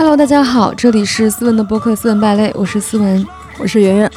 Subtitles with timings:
[0.00, 3.26] Hello，大家好，这里是思文的播客《思文败类》，我是思文，
[3.58, 4.10] 我是圆圆。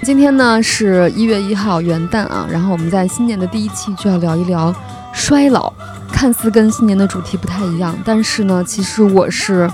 [0.00, 4.72] 今天呢是一月一号元旦啊，然后我们在新年的第一期就要聊一聊
[5.12, 5.72] 衰老。
[6.12, 9.68] 看似跟新年的主题不太一样，但是呢，其实我是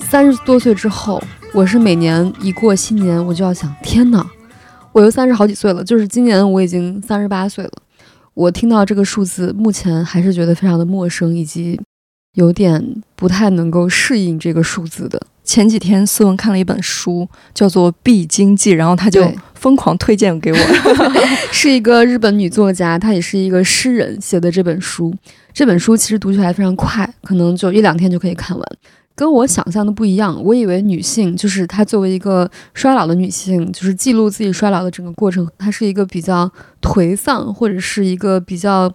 [0.00, 1.22] 三十多岁之后，
[1.54, 4.26] 我是每年一过新年，我就要想，天哪，
[4.90, 5.84] 我又三十好几岁了。
[5.84, 7.70] 就是今年我已经三十八岁了，
[8.34, 11.80] 我听到这个数字，目前还是觉得非常的陌生，以及
[12.36, 15.20] 有点不太能够适应这个数字的。
[15.42, 20.58] 前几天思文看了一本书，叫做《必经记》，然后他就疯狂推荐给我，
[21.52, 25.14] 是一个日本女作家，她也是一个诗人写的这本书。
[25.54, 28.68] 这本书其实读起来非常快，可能就一两天就可以看完，
[29.14, 30.42] 跟我想象的不一样。
[30.42, 36.50] 我以为女性就是她作为一个衰老的女性，就是记录自己衰老的整个过程，她是一个比较
[36.82, 38.92] 颓丧或者是一个比较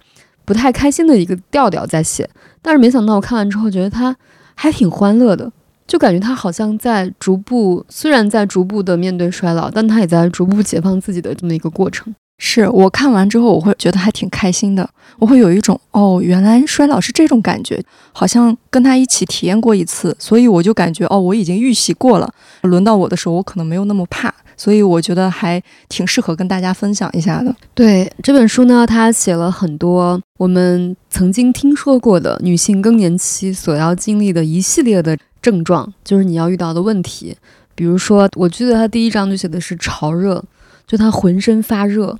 [0.51, 2.29] 不太开心的一个调调在写。
[2.61, 4.13] 但是没想到我看完之后，觉得他
[4.53, 5.49] 还挺欢乐的，
[5.87, 12.13] 就感觉他好像在逐步，虽然在逐步的面对衰老，但他也在逐步解放自己的这么一个过程。
[12.43, 14.89] 是我看完之后，我会觉得还挺开心的。
[15.19, 17.79] 我会有一种哦，原来衰老是这种感觉，
[18.11, 22.33] 好像跟他一起体验过一次，所以我就感觉哦，我已经预习过了。
[22.63, 27.55] 轮到我的时候，我可能没有那么怕，所以我觉得还挺适合跟大家分享一下的。
[27.75, 37.37] 对这本书呢，他写了很多我们曾经听说过的女性更年期所要经历的一系列的症状，就是你要遇到的问题。
[37.75, 40.43] 比如说，我记得他第一章就写的是潮热，
[40.87, 42.17] 就他浑身发热。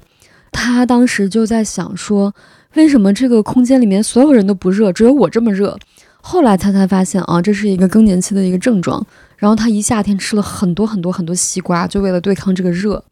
[0.52, 2.34] 他当时就在想说，
[2.76, 5.78] 为什么这个空间里面所有人都不热，只有我这么热？
[6.22, 9.06] 后来他才发现啊，这是一个更年期的一个症状。
[9.38, 13.04] 然后他一夏天吃了很多很多很多西瓜，就为了对抗这个热。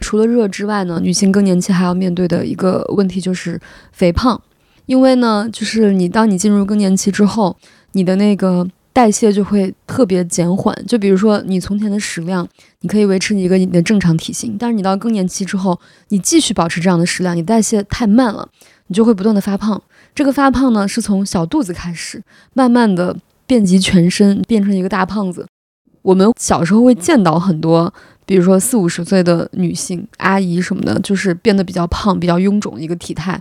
[0.00, 3.58] 除了热之外呢，女性更年期还要面对的一个问题就是
[3.92, 4.40] 肥胖，
[4.86, 7.56] 因为呢，就是你当你进入更年期之后，
[7.92, 8.68] 你的那个。
[8.98, 12.44] 代谢就会特别减缓，就比如说你从前的食量，
[12.80, 15.78] 你可以维持你一个你的正常体型，但是你到更年期之后，
[16.08, 18.48] 你继续保持这样的食量，你代谢太慢了，
[18.88, 19.80] 你就会不断的发胖。
[20.16, 22.20] 这个发胖呢，是从小肚子开始，
[22.54, 23.16] 慢慢的
[23.46, 25.46] 遍及全身，变成一个大胖子。
[26.02, 27.94] 我们小时候会见到很多，
[28.26, 33.40] 比如说四五十岁的女性阿姨什么的，就是变得比较胖、比较臃肿一个体态。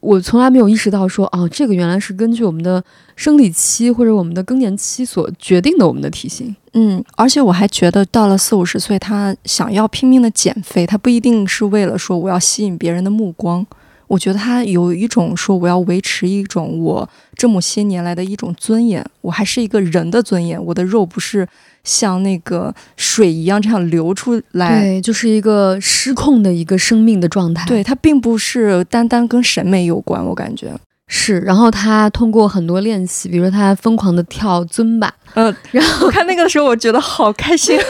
[0.00, 2.82] 我从来没有意识到说，哦，这个原来是根据我们的
[3.16, 6.54] 生理期或者我们的更年期所决定的我们的体型。
[6.72, 13.66] 嗯，而且我还觉得到了四五十岁，他想要拼命的减肥，他不一定是为了说我要吸引别人的目光。
[14.10, 21.48] 我觉得他有一种说我要维持一种我这么些年来的一种尊严，我还是一个人的尊严，我的肉不是。
[21.82, 27.64] 像那个水一样这样流出来，对，就是一个失控的一个生命的状态。
[27.66, 30.70] 对，它并不是单单跟审美有关，我感觉
[31.10, 31.40] 是。
[31.40, 37.76] 然后他通过很多练习，比如说他疯狂的跳尊巴，嗯， 然后看那个的时候，我觉得好开心。
[37.82, 37.84] 啊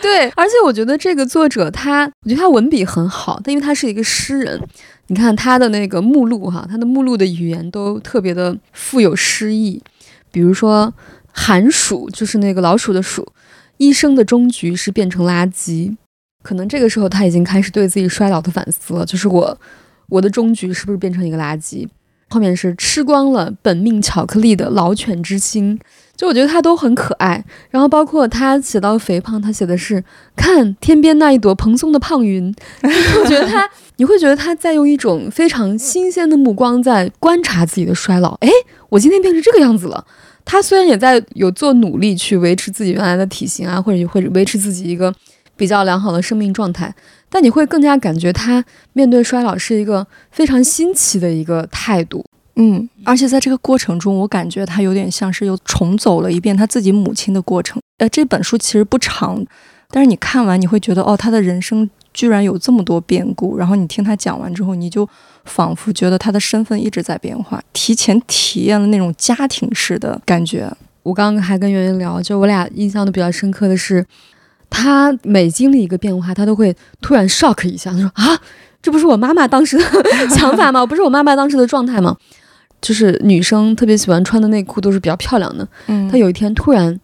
[0.00, 4.60] 对，而且我觉得这个作者他，我觉得他文笔很好，但因为他是一个诗人，
[5.08, 9.82] 你看他的那个目录哈，他的目录的语言都特别的富有诗意，
[10.30, 10.92] 比如说。
[11.34, 13.26] 寒暑就是那个老鼠的鼠，
[13.78, 15.96] 一生的终局是变成垃圾。
[16.42, 19.58] 可能这个时候他已经开始对自己衰老的反思了，就是我，
[20.10, 21.88] 我的终局是不是变成一个垃圾？
[22.32, 25.78] 后面是吃光了本命巧克力的老犬之心，
[26.16, 27.44] 就我觉得他都很可爱。
[27.70, 30.02] 然后包括他写到肥胖，他写的是
[30.34, 38.32] 看天边那一朵蓬松的胖云，我觉得他， 你会觉得他在用一种非常新鲜的目光在观察自己的衰老。
[38.40, 38.48] 哎，
[38.88, 40.02] 我今天变成这个样子了。
[40.44, 45.14] 他虽然也在有做努力去维持自己原来的体型啊，或者或者维持自己一个
[45.54, 46.92] 比较良好的生命状态，
[47.32, 48.62] 但你会更加感觉他
[48.92, 52.22] 面对衰老是一个非常新奇的一个态度。
[52.56, 57.80] 嗯，而且在这个过程中，我感觉他有点像是又重走了一遍他自己母亲的过程。
[57.96, 59.42] 呃，这本书其实不长，
[59.90, 63.56] 但是你看完你会觉得，哦，他的人生居然有这么多变故。
[63.56, 65.08] 然后你听他讲完之后，你就。
[65.44, 70.72] 仿佛觉得他的身份一直在变化，提前体验了那种家庭式的感觉。
[71.02, 74.06] 我刚刚还跟圆圆聊，就我俩印象都比较深刻的是，
[74.72, 78.40] 他每经历一个变化，他都会突然 shock 一下，他说啊，
[78.80, 79.84] 这不是我妈妈当时的
[80.34, 80.84] 想法吗？
[80.86, 82.16] 不是我妈妈当时的状态吗？
[82.80, 86.98] 就是女生特别喜欢穿的内裤都是比较漂亮的，嗯，他有一天突然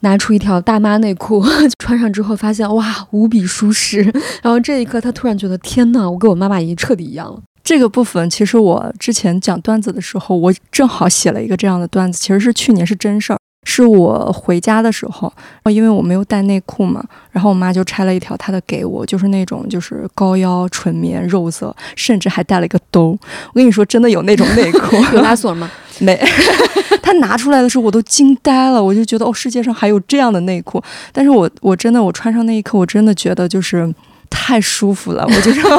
[0.00, 1.42] 拿出一条大妈内裤，
[1.78, 4.02] 穿上之后发现哇，无比舒适。
[4.42, 7.40] 然后这一刻，他突然觉得天呐，我跟我妈妈已经彻底一样了。
[7.64, 15.32] 这个部分其实我之前讲段子的时候，我正好写了一个这样的段子，其实是去年是真事儿，是我回家的时候，
[15.70, 23.16] 因为我没有带内裤嘛，然后我妈就拆了一条她的给我，就是那种就是高腰纯棉肉色，甚至还带了一个兜。
[23.52, 25.70] 我跟你说，真的有那种内裤， 有拉 锁吗？
[26.00, 26.20] 没，
[27.02, 30.82] 她拿出来的时候我都惊呆了，我就觉得哦，世界上还有这样的内裤。
[31.12, 33.94] 但是我我真的我穿上那一刻，我真的觉得就是
[34.28, 35.24] 太舒服了。
[35.24, 35.70] 我就说，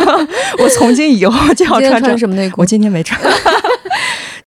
[0.60, 2.62] 我从今以后就要穿穿什么内裤？
[2.62, 3.20] 我今天没穿。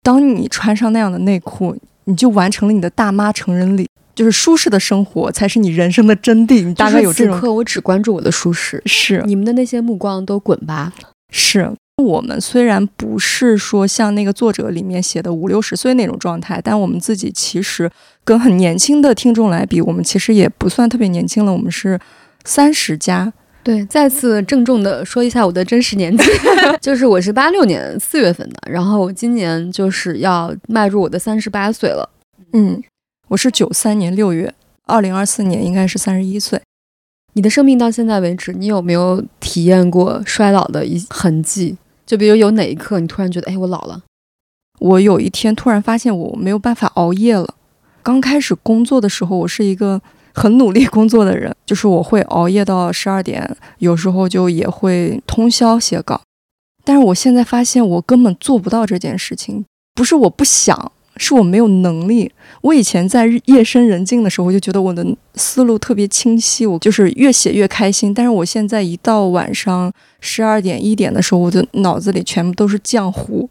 [0.02, 1.76] 当你穿上那样的内裤，
[2.06, 3.86] 你就完成了你的大妈成人礼。
[4.14, 6.64] 就是舒适的生活才是你人生的真谛。
[6.64, 7.34] 你大概有这种。
[7.34, 10.90] 此刻我只关注我的舒适，是你们的那些目光都滚吧。
[11.30, 11.70] 是
[12.02, 17.90] 我们虽然不是说像那个作者里面写的五六十岁那种状态，但我们自己其实
[18.24, 21.52] 跟很年轻的听众来比，我们其实也不算特别年轻了。
[21.52, 22.00] 我们是
[22.46, 23.30] 三十加。
[23.66, 26.22] 对，再次郑重的说一下我的真实年纪，
[26.80, 32.08] 就是我是八六年四月份的，然后今年就是要迈入我的三十八岁了。
[32.52, 32.80] 嗯。
[33.26, 34.54] 我是九三年六月，
[34.84, 36.60] 二零二四年应该是三十一岁。
[37.32, 41.76] 你的生命到现在为止，你有没有体验过衰老的一痕迹？
[42.06, 44.04] 就比如有哪一刻你突然觉得，哎，我老了。
[44.78, 47.56] 我有一天突然发现我没有办法熬夜了。
[48.04, 50.00] 刚开始工作的时候，我是一个
[50.36, 56.20] 很努力工作的人，就是我会熬夜到十二点，有时候就也会通宵写稿。
[56.84, 60.92] 但是我现在发现我根本做不到这件事情，不是我不想。
[61.18, 62.30] 是我没有能力。
[62.60, 65.02] 我以前在夜深人静的时候，我就觉得我的
[65.34, 68.12] 思路特别清晰，我就是越写越开心。
[68.12, 69.90] 但是我现在一到晚上
[70.20, 73.48] 十二点一点的时候，我的脑子里全部都是浆糊，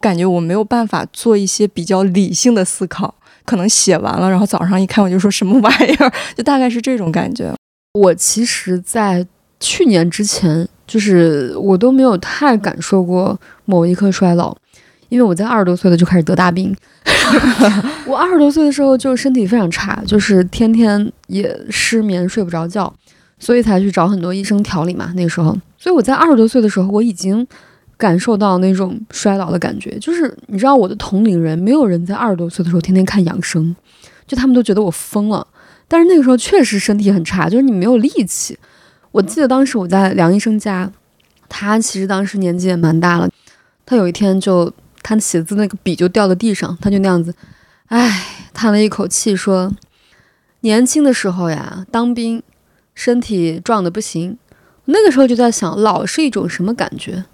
[0.00, 3.14] 感觉我没有办法做一些比较理性的思考。
[3.44, 7.54] 可能写完了，然后早上一看，我就说什么玩意儿，就大概是这种感觉。
[7.94, 9.26] 我其实，在
[9.60, 14.56] 去年之前，就是我都没有太感受过某一刻衰老。
[15.10, 16.74] 因为我在二十多岁的就开始得大病，
[18.04, 22.92] 我二十多岁的时候就身体非常差，就是天天也失眠睡不着觉，
[23.38, 25.12] 所以才去找很多医生调理嘛。
[25.14, 27.46] 那个时候，所以我在二十多岁的时候，我已经
[27.96, 29.98] 感受到那种衰老的感觉。
[29.98, 33.74] 就是你知道，我的同龄人没有人在二十多岁的时候天天看养生，
[34.26, 35.46] 就他们都觉得我疯了。
[35.86, 38.58] 但是那个时候确实身体很差，就是你没有力气。
[39.12, 40.90] 我记得当时我在梁医生家，
[41.48, 43.28] 他其实当时年纪也蛮大了，
[43.84, 44.72] 他有一天就。
[45.06, 47.34] 他写字那个笔就掉到地上，他就那样子，
[47.88, 48.24] 唉，
[48.54, 49.70] 叹了一口气说
[50.64, 52.42] ：“年轻的时候呀，当兵，
[52.94, 54.38] 身体壮的不行。
[54.86, 57.26] 那个时候就在想，老是一种什么感觉？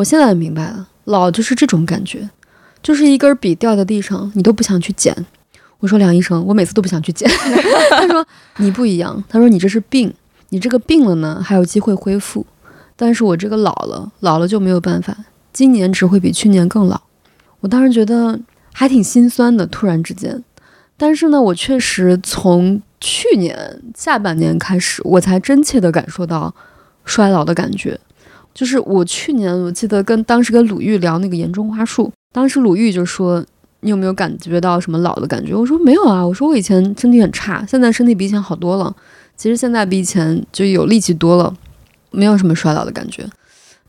[0.00, 2.30] 我现在明白了，老就是这种感觉，
[2.82, 5.14] 就是一根笔掉在地上，你都不想去捡。
[5.78, 7.30] 我说梁医生，我每次都不想去捡。
[7.90, 8.26] 他说
[8.56, 10.12] 你不一样，他说你这是病，
[10.48, 12.46] 你这个病了呢，还有机会恢复，
[12.96, 15.14] 但是我这个老了，老了就没有办法，
[15.52, 16.98] 今年只会比去年更老。”
[17.60, 18.40] 我当时觉得
[18.72, 20.42] 还挺心酸的，突然之间，
[20.96, 26.54] 但是呢，我确实从去年下半年开始，我才真切的感受到
[27.04, 28.00] 衰老的感觉。
[28.52, 33.44] 就是我去年我记得跟当时跟鲁豫聊那个岩中花树，当时鲁豫就说
[33.80, 38.94] ：“你有没有感觉到什么老的感觉？”我说：“没有啊，我说我以前身体很差，现在身体比以前好多了。
[39.36, 41.54] 其实现在比以前就有力气多了，
[42.10, 43.24] 没有什么衰老的感觉。”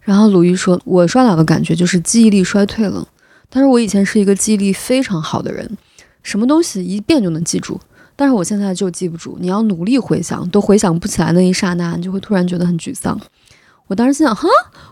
[0.01, 3.07] 然后鲁豫说：“我衰老的感觉就是记忆力衰退了。”
[3.49, 5.77] 他说：“我以前是一个记忆力非常好的人，
[6.23, 7.79] 什么东西一遍就能记住。
[8.15, 9.37] 但是我现在就记不住。
[9.41, 13.19] 你要努力回想，都回想不起来那一刹那，你就会突然觉得很沮丧。
[13.91, 14.47] 我当时心想：哈，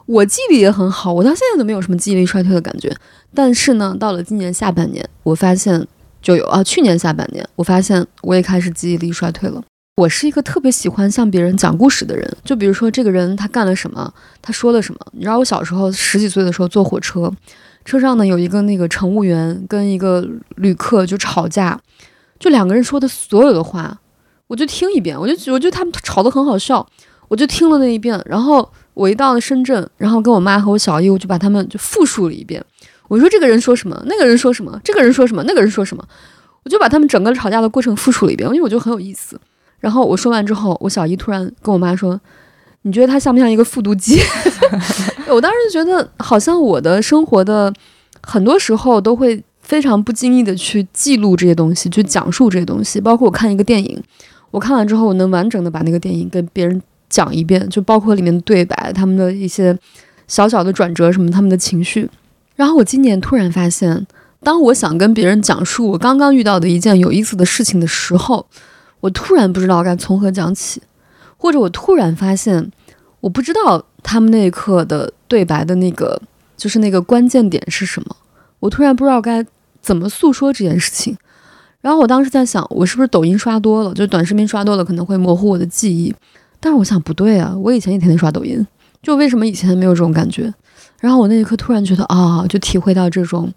[0.07, 2.93] 我记忆力也很好，我到现在都没有什么记忆力衰退的感觉。
[3.33, 5.87] 但是呢，到了今年下半年，我发现
[6.21, 6.61] 就有啊。
[6.61, 9.63] 去年下半年，我发现我也开始记忆力衰退了。
[9.95, 14.99] 我是一个特别喜欢向别人讲故事的人，就比如说这个人他干了什么，他说了什么。
[15.13, 17.31] 你知道，我小时候十几岁的时候坐火车。”
[17.85, 20.27] 车上呢有一个那个乘务员跟一个
[20.57, 21.79] 旅客就吵架，
[22.37, 23.97] 就两个人说的所有的话，
[24.47, 26.85] 我就听一遍，我就我觉得他们吵得很好笑，
[27.29, 28.21] 我就听了那一遍。
[28.25, 32.61] 然后我一到了深圳，然后跟我妈和我小姨，我就把他们就复述了一遍。
[33.07, 36.03] 我说这个人说什么，那个人说什么，这个人说什么，那个人说什么，
[36.63, 39.39] 我就把他们整个吵架的过程复述了一遍，因为我觉得很有意思。
[39.79, 42.19] 然后我说完之后，我小姨突然跟我妈说。
[42.83, 44.21] 你觉得他像不像一个复读机？
[45.27, 47.71] 我当时就觉得，好像我的生活的
[48.21, 53.01] 很多时候都会非常不经意的去记录这些东西，去讲述这些东西。
[53.01, 54.01] 包括我看一个电影，
[54.49, 59.77] 我看完之后，我能完整的把那个电影跟别人讲一遍，就包括里面对白，他们的一些
[60.27, 62.09] 小小的转折什么，他们的情绪。
[62.55, 64.05] 然后我今年突然发现，
[64.43, 68.45] 当我想跟别人讲述我刚刚遇到的一件有意思的事情的时候，
[68.99, 70.81] 我突然不知道该从何讲起。
[71.41, 72.69] 或者我突然发现，
[73.21, 76.21] 我不知道他们那一刻的对白的那个
[76.57, 78.15] 就是那个关键点是什么。
[78.59, 79.45] 我突然不知道该
[79.81, 81.17] 怎么诉说这件事情。
[81.79, 86.13] 然后我当时在想，我是不是抖音刷多了，就短视频刷多了可能会模糊我的记忆。
[86.59, 88.65] 但是我想不对啊，我以前也天天刷抖音，
[89.01, 90.53] 就为什么以前没有这种感觉？
[90.99, 93.51] 然后我那一刻突然觉得啊，就体会到这种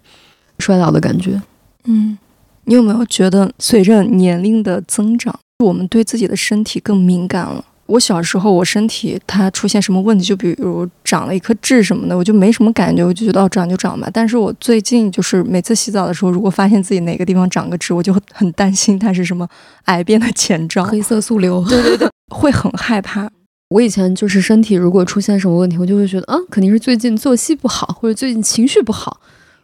[0.59, 1.41] 衰老的感觉。
[1.85, 2.17] 嗯，
[2.65, 7.65] 你有没有觉得随着年龄的增长，我们对自己的身体更敏感了？
[7.87, 14.09] 我小时候，我身体它出现什么问题，就比如长了一颗痣什么的，我就没什么感觉，我就觉得哦，长就长吧。
[14.13, 19.45] 但是我最近就是每次洗澡的时候，如果发现自己哪个地方长个痣，我就很担心它是什么
[19.85, 21.61] 癌变的前兆，黑色素瘤。
[21.67, 23.29] 对对对，会很害怕。
[23.69, 29.19] 我以前就是身体如果出现什么问题，我就会觉得嗯，肯定是最近作息不好，或者最近情绪不好。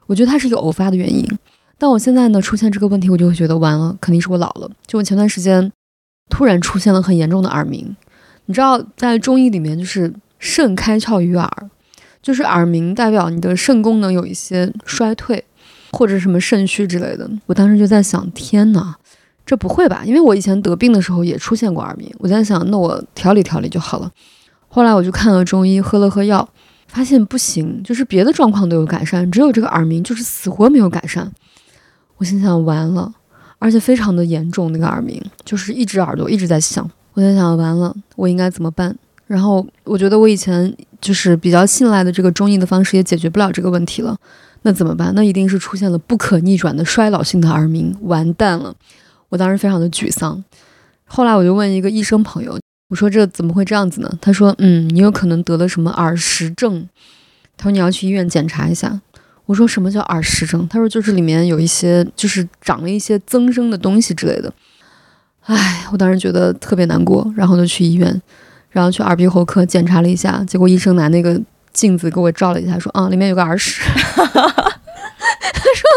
[0.07, 1.23] 我觉得它是一个偶发的原因。
[1.77, 4.69] 但我现在呢，出现这个问题，我就会觉得完了，肯定是我老了。
[4.87, 5.71] 就我前段时间
[6.29, 7.95] 突然出现了很严重的耳鸣。
[8.47, 11.69] 你知道，在中医里面，就是肾开窍于耳，
[12.21, 15.45] 就是耳鸣代表你的肾功能有一些衰退，
[15.91, 17.29] 或者什么肾虚之类的。
[17.45, 18.97] 我当时就在想，天哪，
[19.49, 20.03] 这不会吧？
[20.05, 22.07] 因为我以前得病的时候也出现过耳鸣。
[22.19, 24.11] 我在想，那我调理调理就好了。
[24.67, 26.47] 后来我就看了中医，喝了喝药，
[26.85, 31.31] 发现不行，就是别的状况都有改善，只有这个耳鸣就是死活没有改善。
[32.17, 33.11] 我心想，完了，
[33.57, 36.87] 而且非常的严重，那个耳鸣就是一只耳朵一直在响。
[37.15, 38.95] 我在想，完了，我应该怎么办？
[39.25, 44.15] 然后我觉得我以前就是比较信赖的这个中医的方式也解决不了这个问题了，
[44.61, 45.11] 那怎么办？
[45.15, 48.75] 那一定是出现了不可逆转的衰老性的耳鸣，完蛋了！
[49.29, 50.43] 我当时非常的沮丧。
[51.05, 52.59] 后来我就问一个医生朋友，
[52.89, 54.11] 我说这怎么会这样子呢？
[54.21, 56.87] 他说，嗯，你有可能得了什么耳石症。
[57.57, 59.01] 他说你要去医院检查一下。
[59.45, 60.67] 我说什么叫耳石症？
[60.67, 64.53] 他说就是里面有一些就是长了一些增生的东西之类的。
[65.45, 68.21] 唉，我当时觉得特别难过，然后就去医院，
[68.69, 71.41] 然后去耳鼻喉科检查了一下，结果医生拿那个
[71.73, 73.81] 镜子给我照了一下，说啊，里面有个耳屎。
[74.13, 74.29] 他
[75.73, 75.89] 说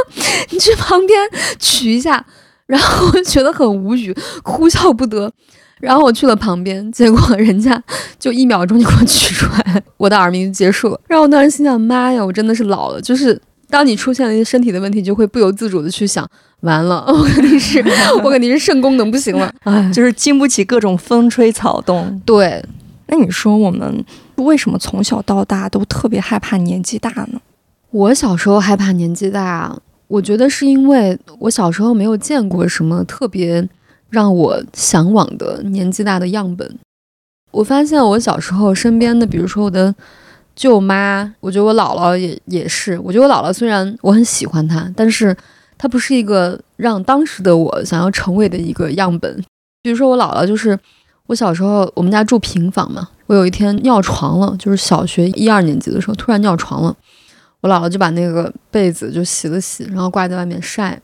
[0.48, 1.20] 你去旁边
[1.58, 2.24] 取一下，
[2.73, 5.31] 然后我觉得很无语，哭笑不得。
[5.79, 7.83] 然后我去了旁边，结果人家
[8.19, 10.99] 就一秒钟就给我取出来，我的耳鸣就结束了。
[11.07, 13.38] 然后我当时心想，妈呀，我真的是老了，就是。
[13.69, 16.29] 当你出现了一些身体的问题，就会不由自主的去想，
[16.61, 17.83] 完了，我肯定是，
[18.23, 22.21] 我肯定是肾功能不行了， 哎，就是经不起各种风吹草动。
[22.26, 22.62] 对，
[23.07, 27.41] 那你说我们为什么从小到大都特别害怕年纪大呢？
[27.93, 29.75] 我小时候害怕年纪大，
[30.12, 33.66] 我觉得是因为我小时候没有见过什么特别
[34.11, 36.78] 让我向往的年纪大的样本。
[37.50, 39.95] 我发现我小时候身边的，比如说我的。
[40.54, 42.99] 舅妈，我觉得我姥姥也也是。
[42.99, 45.35] 我觉得我姥姥虽然我很喜欢她，但是
[45.78, 49.42] 她不是一个让当时的我想要成为的一个样本。
[49.83, 50.78] 比如说我姥姥，就是
[51.28, 56.95] 我小时候我们家住平房嘛，我有一天尿床了，就是小学一二年级的时候突然尿床了，
[57.62, 61.00] 我姥姥就把那个被子就洗了洗，然后挂在外面晒，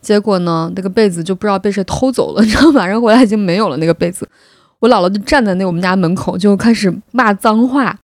[0.00, 4.28] 结果呢那个被子就不知道被谁偷走了，你知道晚上回来已经没有了那个被子，
[4.78, 7.98] 我姥姥就站在那我们家门口就开始骂脏话。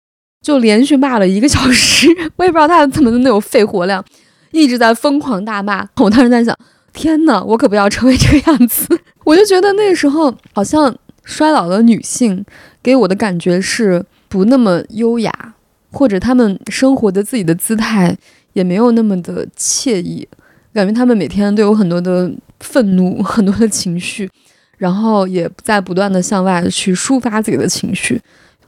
[0.42, 4.04] 就连续骂了一个小时，我也不知道她怎么能有肺活量，
[4.52, 5.84] 一直在疯狂大骂。
[5.96, 6.56] 我当时在想，
[6.92, 8.86] 天哪，我可不要成为这个样子。
[9.24, 12.44] 我就觉得那时候好像衰老的女性
[12.80, 15.54] 给我的感觉是不那么优雅，
[15.96, 18.14] 或者他们生活的自己的姿态
[18.52, 20.28] 也没有那么的惬意，
[20.74, 24.30] 感觉他们每天都有很多的愤怒，很多的情绪，
[24.76, 28.20] 然后也在不断的向外去抒发自己的情绪。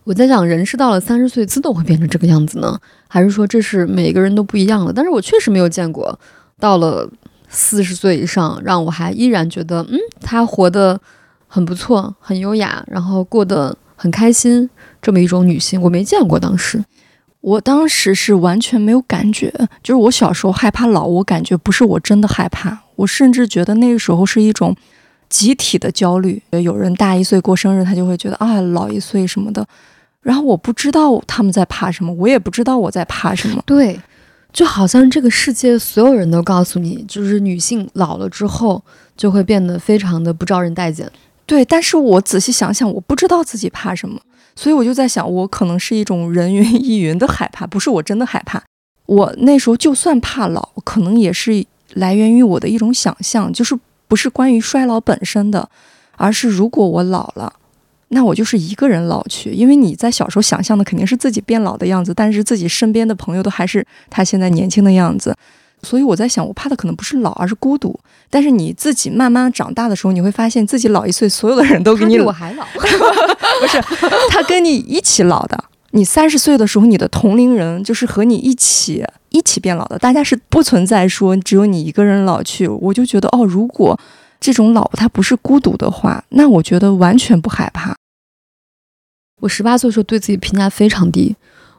[0.05, 4.91] 我在想，人是到了三十岁自动会变成这个样子呢，还是说这是每个人都不一样的？
[4.91, 6.19] 但是我确实没有见过
[6.59, 7.07] 到了
[7.51, 10.99] 四十岁以上，让我还依然觉得，嗯，她活得
[11.47, 14.71] 很不错，很优雅，然后过得很开心
[15.03, 16.41] 这么一种女性，我没见过。
[16.41, 16.83] 当时，
[17.41, 19.53] 我当时是完全没有感觉，
[19.83, 24.75] 就是我小时候害怕老，我感觉不是我真的害怕，我甚至觉得那个时候是一种
[25.29, 26.43] 集体的焦虑。
[26.51, 29.67] 有人大一岁过生日，他就会觉得啊，老一岁什么的。
[30.21, 33.63] 然后我不知道他们在怕什么，我也不知道我在怕什么。
[33.65, 33.99] 对，
[34.53, 38.83] 就好像这个世界所有人都告诉你，就是女性老了之后
[39.17, 41.11] 就会变得非常的不招人待见。
[41.47, 44.21] 对，但是我仔细想想，我不知道自己怕什么，
[44.59, 48.61] 所以我就在想，我可能是一种人云 亦云的害怕，不是我真的害怕。
[49.07, 55.71] 我那时候就算怕老，可能也是来源于我的一种想象，就是不是关于衰老本身的，
[56.17, 57.53] 而是如果我老了。
[58.09, 65.33] 那我就是一个人老去，因为你在小时候想象的肯定是自己变老的样子，但是自己身边的朋友都还是他现在年轻的样子，
[65.83, 67.99] 所以我在想，我怕的可能不是老，而是孤独。
[68.31, 72.87] 但是你自己慢慢长大的时候，你会发现自己老一岁，所有的人都比你我还老， 不
[73.67, 73.81] 是
[74.31, 75.65] 他跟你一起老的。
[75.93, 82.69] 你三十岁的时候，你的同龄人就是和你一起一起变老的，大家是不存在说只有你一个人老去。
[82.69, 83.99] 我就觉得哦，如果。
[84.41, 87.97] 这种老他不是孤独的话，那我觉得完全不害怕。
[89.41, 91.35] 我十八岁的时候对自己评价非常低，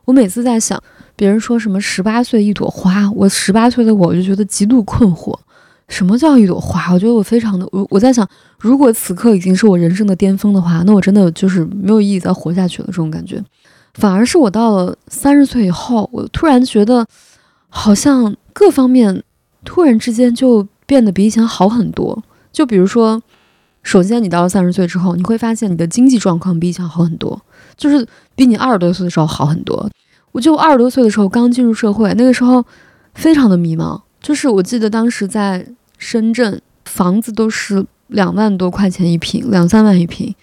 [0.10, 0.82] 我每次在想，
[1.16, 5.38] 别人说什么十八岁一朵花，我十八岁的我就觉得极度困惑，
[5.88, 6.92] 什么叫一朵花？
[6.92, 12.88] 我觉得我非常的，我我在想，如果此刻已经是我人生的巅峰的话，那我真的就是没有意义再活下去了。
[12.88, 13.40] 这种感觉，
[13.94, 17.06] 反而是我到了三十岁以后，我突然觉得，
[17.70, 19.22] 好像各方面
[19.64, 22.24] 突然之间就变得比以前好很多。
[22.52, 23.22] 就比如说。
[23.82, 27.42] 首先，你到了三十岁之后，你会发现你的经济状况比以前好很多，
[27.80, 28.06] 就是
[28.36, 29.90] 比你二十多岁的时候好很多。
[30.32, 32.64] 我就二十多岁的时候刚进入社会，那个时候
[33.16, 34.00] 非常的迷茫。
[34.22, 35.66] 就是我记得当时在
[35.98, 40.36] 深圳，房子都是两万多块钱一平，两三万一平。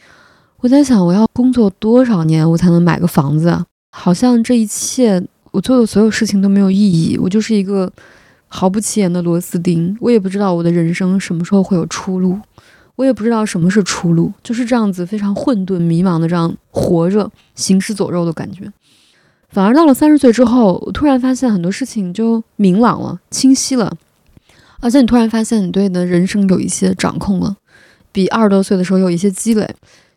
[0.61, 3.64] 我在想，我要工作多少年我才能买个房子？
[3.93, 7.93] 好像这一切我做的所有事情都没有意义，我就是一个
[8.49, 9.97] 毫不起眼的螺丝钉。
[10.00, 12.38] 我也不知道我的人生什么时候会有出路。
[12.97, 18.73] 我也不知道什么是出路，就是这样子非常混沌、迷茫的这样活着，行尸走肉的感觉。
[19.50, 23.93] 反而到了三十岁之后，我突然发现很多事情就明朗了、清晰了，
[24.81, 27.57] 而且你突然发现你对你的人生有一些掌控了，
[28.12, 29.69] 比二十多岁的时候有一些积累。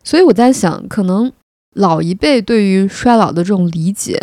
[0.02, 1.30] 所以我在想，可能
[1.74, 4.20] 老一辈对于衰老的这种理解，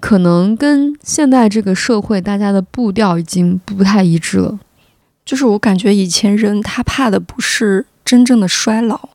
[0.00, 4.58] 可能跟现在这个社会大家的步调已经不太一致了。
[5.26, 7.84] 就是我感觉以前人他怕的不是。
[8.08, 9.10] 真正的衰老，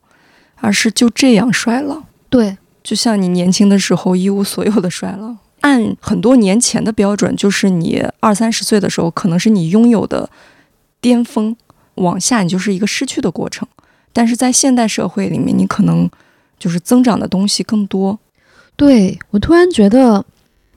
[0.57, 2.03] 而是就这样衰老。
[2.29, 5.35] 对，就像你年轻的时候一无所有的衰老。
[5.61, 10.29] 按很多年前的标准，就是你二三十岁的时候，可能是你拥有的
[11.01, 11.57] 巅峰，
[11.95, 13.67] 往下你就是一个失去的过程。
[14.11, 16.07] 但是在现代社会里面，你可能
[16.59, 18.19] 就是增长的东西更多。
[18.75, 20.23] 对我突然觉得，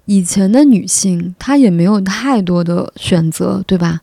[0.06, 4.00] 以前的女性她也没有太多的选择，对吧？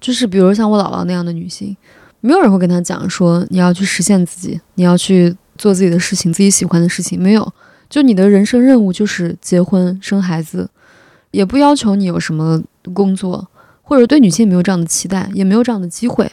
[0.00, 1.76] 就是比如像我姥姥那样的女性。
[2.20, 7.20] 没有人会跟他讲说你要去实现自己，你要去做自己的事情，自己喜欢的事情。
[7.20, 7.52] 没有，
[7.88, 10.68] 就你的人生任务就是结婚生孩子，
[11.30, 12.60] 也不要求你有什么
[12.92, 13.46] 工作，
[13.82, 16.30] 或者对女性没有这样的期待，也没有这样的机会。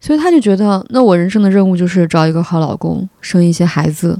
[0.00, 4.18] 所以他就觉得，那我人生的任务就是找一个好老公，生一些孩子，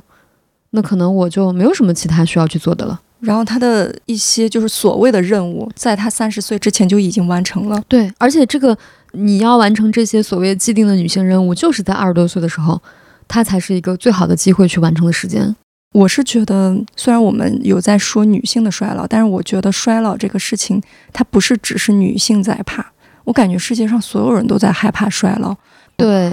[0.70, 3.00] 那可能我就没有什么其他需要去做的了。
[3.20, 7.83] 然后他的一些就是所谓的任务，在他三十岁之前就已经完成了。
[7.88, 8.76] 对，而且这个。
[9.16, 12.81] 你要完成这些所谓既定的女性任务，就是在二十多岁的时候，
[13.26, 15.57] 它才是一个最好的机会去完成的时间。
[15.92, 22.92] 我是觉得，虽然我们有在说女性的衰老，但是我觉得衰老这个事情，它不是只是女性在怕。
[23.24, 25.57] 我感觉世界上所有人都在害怕衰老。
[25.96, 26.33] 对，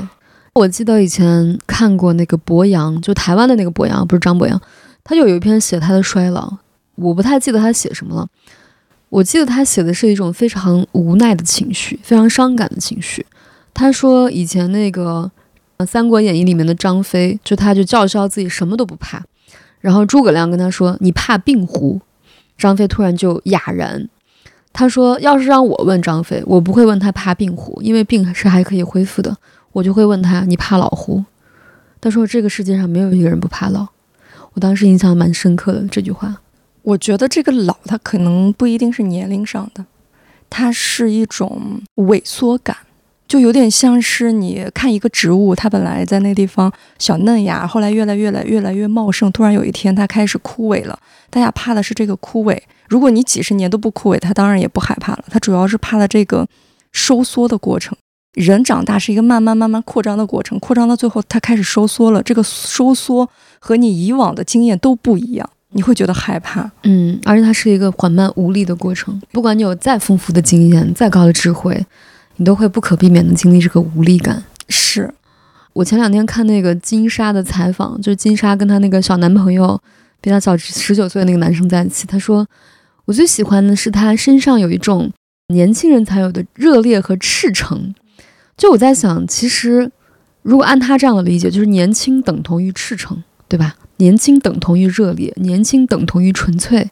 [0.54, 4.62] 我记得以前看过那个博洋，就台湾的那个博洋，不是张博洋，
[5.04, 6.58] 他就有一篇写他的衰老，
[6.96, 8.28] 我不太记得他写什么了。
[9.13, 13.23] 我记得他写的是一种非常无奈的情绪，非常伤感的情绪。
[13.71, 15.30] 他说以前那个
[15.86, 19.23] 《三国演义》里面的张飞，就他就叫嚣自己什么都不怕，
[19.82, 22.02] 然后诸葛亮跟他说：“你怕病乎？”
[22.58, 24.10] 张飞突然就哑然。
[24.71, 29.38] 他说：“要是让我问张飞，我不会问他怕病乎，因为病是还可以恢复的。
[29.73, 31.23] 我就会问他：你怕老乎？”
[32.02, 33.89] 他说：“这个世界上没有一个人不怕老。”
[34.54, 36.41] 我当时印象蛮深刻的这句话。
[36.84, 39.86] 我觉得这个老，它可能不一定是年龄上的，
[40.50, 42.76] 它是一种萎缩感，
[43.28, 51.00] 就有点像是你看一个植物，它本来在那地方小嫩芽，后来越来越来越来越茂盛，突然有一天它开始枯萎了。
[51.30, 52.62] 大家怕的是这个枯萎。
[52.89, 55.24] 如果你几十年都不枯萎，它当然也不害怕了。
[55.30, 56.46] 它主要是怕的这个
[56.91, 57.98] 收缩的过程。
[58.34, 62.22] 人长大是一个慢慢慢慢扩张的过程，扩张到最后它开始收缩了。
[62.22, 65.50] 这个收缩和你以往的经验都不一样。
[65.74, 69.22] 你会觉得害怕，嗯，而且它是一个缓慢无力的过程。
[69.32, 71.86] 不管你有再丰富的经验、再高的智慧，
[72.38, 74.44] 你都会不可避免的经历这个无力感。
[74.70, 75.14] 是
[75.74, 79.80] 我前两天看那个金莎的采访，就是金莎跟她那个小男朋友，
[80.22, 82.06] 比她小十九岁的那个男生在一起。
[82.06, 82.48] 她说
[83.06, 85.12] ：“我最喜欢的是他身上有一种
[85.48, 87.94] 年轻人才有的热烈和赤诚。”
[88.56, 89.92] 就我在想，其实
[90.44, 93.76] 如果按他这样的理解，就是年轻等同于赤诚，对吧？
[94.04, 96.92] 年轻等同于热烈，年轻等同于纯粹，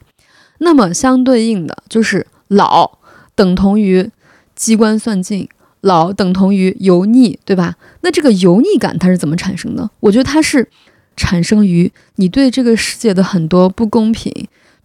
[0.60, 3.00] 那么相对应的就是老
[3.36, 4.10] 等同于
[4.56, 5.50] 机关算尽，
[5.82, 7.76] 老等同于油腻，对吧？
[8.00, 9.90] 那这个油腻感它是怎么产生的？
[10.00, 10.70] 我觉得它是
[11.18, 14.32] 产生于你对这个世界的很多不公平，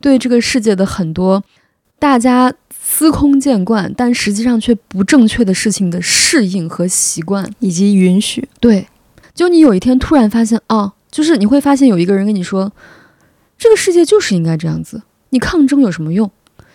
[0.00, 1.44] 对这个世界的很多
[2.00, 8.48] 大家司空见惯但实际上却不正确的事情的适应和习惯以及允许。
[8.58, 8.88] 对，
[9.32, 10.94] 就你有一天突然发现，哦。
[11.10, 12.72] 就是你会发现有一个人跟你说，
[13.56, 16.30] 这个世界就是应该这样子，你抗争有什么用？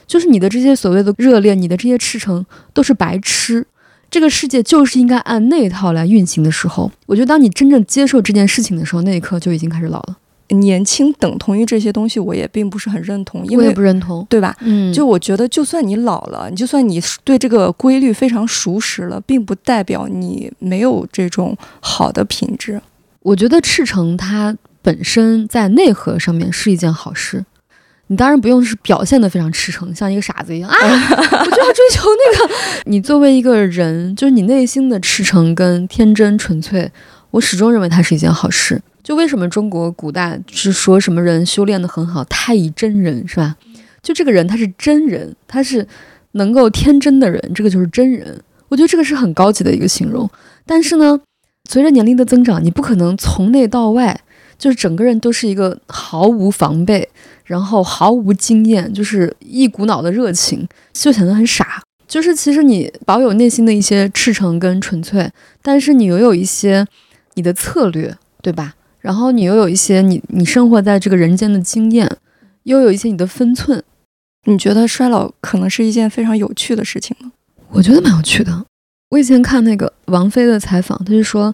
[0.08, 3.66] 就是你的这些所谓的热烈，你的这些赤诚都是白痴。
[4.10, 10.18] 这个世界就是应该按那套来运行的时候，我觉得当你真正接受这件事情的时候，那一刻就已经开始老了。
[10.50, 14.54] 年轻等同于这些东西，我也并不是很认同，因为我也不认同，对吧？
[14.60, 22.82] 嗯，就我觉得，就算你老了，你就算你对这个规律非常熟识了，并不代表你没有这种好的品质。
[23.22, 27.46] 我觉得赤诚它本身在内核上面是一件好事。
[28.08, 30.76] 你当然不用是表现的非常赤诚，像一个傻子一样啊！
[30.78, 32.54] 我就要追求那个。
[32.84, 36.92] 你作为一个人，就是你内心的赤诚跟天真纯粹，
[37.30, 38.82] 我始终认为它是一件好事。
[39.02, 43.56] 就为什么中国古代是说什么人修炼的很好，太乙真人是吧？
[44.02, 45.88] 就这个人他是真人，他是
[46.34, 48.38] 能够天真的人，这个就是真人。
[48.68, 50.30] 我觉得这个是很高级的一个形容。
[50.66, 51.18] 但是呢，
[51.72, 54.20] 随着年龄的增长，你不可能从内到外。
[54.58, 57.10] 就是整个人都是一个毫无防备，
[57.46, 61.82] 然后毫无经验，就是一股脑的热情，就显得很傻。
[62.08, 65.32] 就是其实你保有内心的一些赤诚跟纯粹，
[65.64, 66.86] 但是你又有一些
[67.36, 68.76] 你的策略，对吧？
[69.00, 72.18] 然后你又有一些你你生活在这个人间的经验，
[72.64, 73.82] 又有一些你的分寸。
[74.46, 77.32] 你觉得衰老可能是一件非常有趣的事情吗？
[77.70, 78.66] 我觉得蛮有趣的。
[79.12, 81.54] 我以前看那个王菲的采访，她就说：“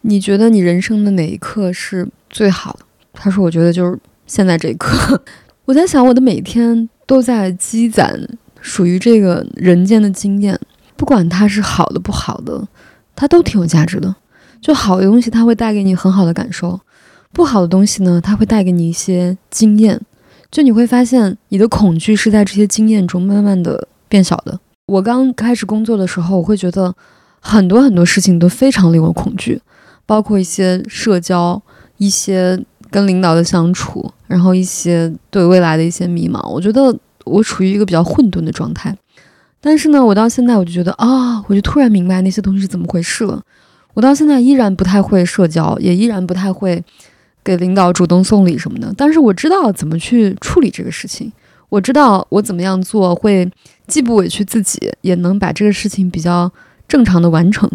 [0.00, 5.22] 你觉得你人生的哪一刻是？”最好的，他说：“我觉得就是现在这一刻。
[5.66, 8.18] ”我在想，我的每天都在积攒
[8.60, 10.58] 属于这个人间的经验，
[10.96, 12.66] 不管它是好的不好的，
[13.14, 14.14] 它都挺有价值的。
[14.60, 16.78] 就好的东西，它会带给你很好的感受；
[17.32, 20.00] 不好的东西呢，它会带给你一些经验。
[20.50, 24.58] 就你会发现，你的恐惧是在这些经验中慢慢的变小的。
[24.88, 26.92] 我刚开始工作的时候，我会觉得
[27.40, 29.62] 很多很多事情都非常令我恐惧，
[30.04, 31.62] 包括一些社交。
[32.00, 32.56] 一些
[32.92, 38.96] 跟领导的相处，然后一些对未来的一些迷茫，我觉得我处于一个比较混沌的状态。
[39.60, 43.42] 但是呢，我到现在我就觉得啊，我就突然明白那些东西是怎么回事了。
[43.94, 46.80] 我到现在依然不太会社交，也依然不太会
[47.42, 48.94] 给领导主动送礼什么的。
[48.96, 51.32] 但是我知道怎么去处理这个事情，
[51.68, 53.50] 我知道我怎么样做会
[53.86, 56.50] 既不委屈自己，也能把这个事情比较
[56.86, 57.68] 正常的完成。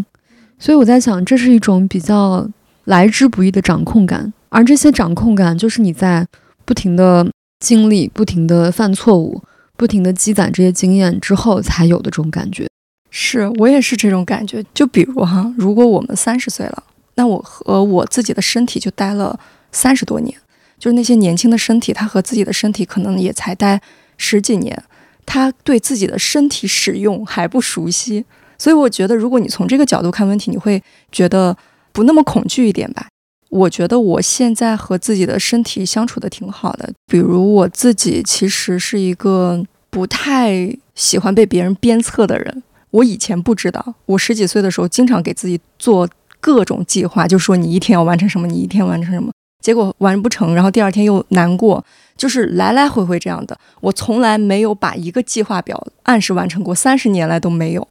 [0.57, 2.49] 所以我在想，这是一种比较。
[2.85, 6.27] 来之不易的掌控感，而这些掌控感就是你在
[6.65, 7.25] 不停的
[7.61, 9.41] 经历、不停的犯错误、
[9.77, 12.67] 不停的积攒这些经验之后才有的这种感觉。
[13.09, 14.61] 是我也是这种感觉。
[14.73, 16.83] 就比如哈，如果我们三十岁了，
[17.15, 19.39] 那我和我自己的身体就待了
[19.71, 20.37] 三十多年，
[20.83, 23.79] 就是那些年轻的身体，他和自己的身体可能也才待
[24.17, 24.83] 十几年，
[25.25, 28.25] 他对自己的身体使用还不熟悉。
[28.57, 31.55] 所以我觉得，如果你从这个角度看问题，你会觉得。
[31.95, 33.05] 不那么恐惧一点吧。
[33.51, 36.91] 我觉得我现在和自己的身体相处的挺好的。
[37.05, 42.63] 比如我自己其实是一个不太喜欢被别人鞭策的人。
[42.89, 49.31] 我以前不知道，我十几岁的时候经常给自己做各种计划，就说你一天要完成什么，你一天完成什么，
[49.63, 51.83] 结果完不成，然后第二天又难过，
[52.17, 53.57] 就是来来回回这样的。
[53.79, 57.87] 我从来没有把一个计划表按时完成过，三十年来都没有。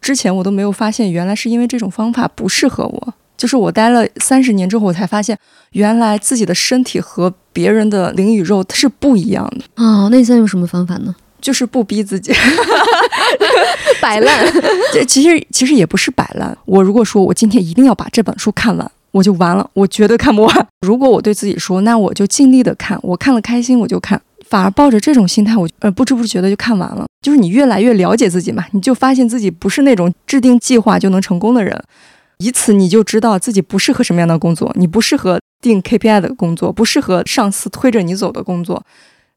[0.00, 3.14] 之前我都没有发现，原来是因为这种方法不适合我。
[3.36, 5.38] 就是我待了三十年之后，我才发现，
[5.72, 10.08] 原来自己的身体和别人的灵与肉它是不一样的啊。
[10.10, 11.14] 那你现在用什么方法呢？
[11.40, 12.32] 就是不逼自己，
[14.00, 14.46] 摆烂。
[14.94, 16.56] 这其实其实也不是摆烂。
[16.64, 20.66] 我如果说我今天一定要把这本书看完，我就完了，我绝对看不完。
[20.84, 24.20] 如果我对自己说，那我就尽力的看，我看了开心我就看。
[24.44, 27.06] 反而抱着这种心态，我呃不知不觉的就看完了。
[27.22, 31.80] 就是你越来越了解自己嘛，你就发现自己不是那种制定计划就能成功的人。
[32.38, 38.84] 以此你就知道自己不适合什么样的工作，你不适合定 KPI 的工作，不适合上司推着你走的工作。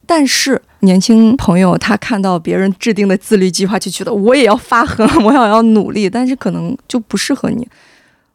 [0.06, 7.66] 但是年轻朋友他看到别人制定的自律计划，就觉得我也要发狠， 我要要努力，但是可能就不适合你。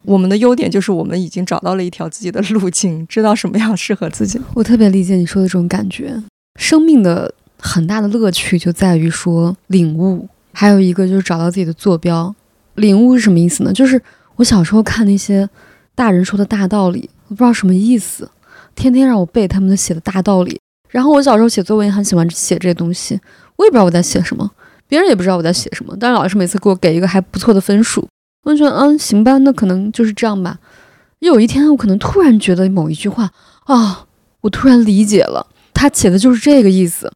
[0.03, 4.39] 我们的优点就是我们已经找到了一条自己的路径，知道什么样适合自己。
[4.53, 6.21] 我特别理解你说的这种感觉。
[6.59, 12.33] 生命的很大的乐趣就在于说领悟，还有一个就是找到自己的坐标。
[12.75, 13.73] 领悟是什么意思呢？
[13.73, 14.01] 就是。
[14.35, 15.47] 我小时候看那些
[15.93, 18.27] 大人说的大道理，我不知道什么意思，
[18.73, 20.59] 天天让我背他们写的大道理。
[20.89, 23.21] 然后我小时候写作文也很喜欢写这些东西，
[23.57, 24.49] 我也不知道我在写什么，
[24.87, 25.95] 别人也不知道我在写什么。
[25.99, 28.07] 但是老师每次给我给一个还不错的分数，
[28.43, 30.59] 我就觉得嗯行吧，那可能就是这样吧。
[31.19, 33.31] 有一天我可能突然觉得某一句话
[33.65, 34.05] 啊，
[34.41, 37.11] 我突然理解了，他写的就是这个意思，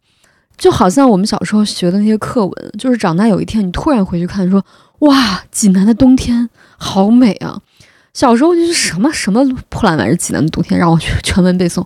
[0.58, 4.64] 就好像我们小时候学的那些课文，就是长大有一天你突然回去看说。
[5.02, 7.62] 哇，济南的冬天好美啊！
[8.16, 11.86] 小时候就是什么什么破烂玩意儿，济南的冬天让我去全文背诵，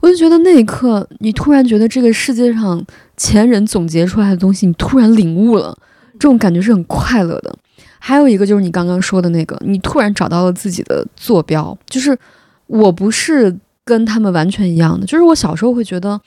[0.00, 2.84] 我就觉得那一刻，你突然觉得这个世界上
[3.16, 5.78] 前人总结出来的东西，你突然领悟了，
[6.14, 7.54] 这种感觉是很快乐的。
[7.98, 12.16] 还有一个就是你刚刚说的那个，你突然找到了自己的坐标，就是
[12.66, 15.06] 我不是跟他们完全一样的。
[15.06, 16.20] 就是我小时候会觉得，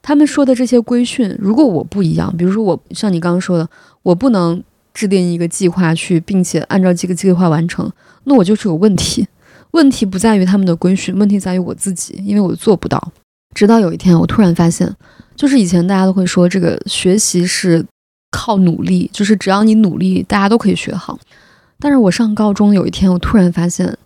[0.00, 3.68] 他们说的这些规训，如果我不一样，比如说我像你刚刚说的，
[4.02, 4.62] 我不能
[4.94, 7.90] 制定一个计划去，并且按照这个计划完成，
[8.24, 9.26] 那我就是有问题。
[9.72, 13.12] 问题不在于他们的规训，问题在于我自己，因为我做不到。
[13.54, 14.90] 直到有一天，我突然发现，
[15.34, 17.84] 就是以前大家都会说这个学习是
[18.36, 21.18] 靠努力，就是只要你努力，大家都可以学好。
[21.80, 23.96] 但是我上高中有一天，我突然发现，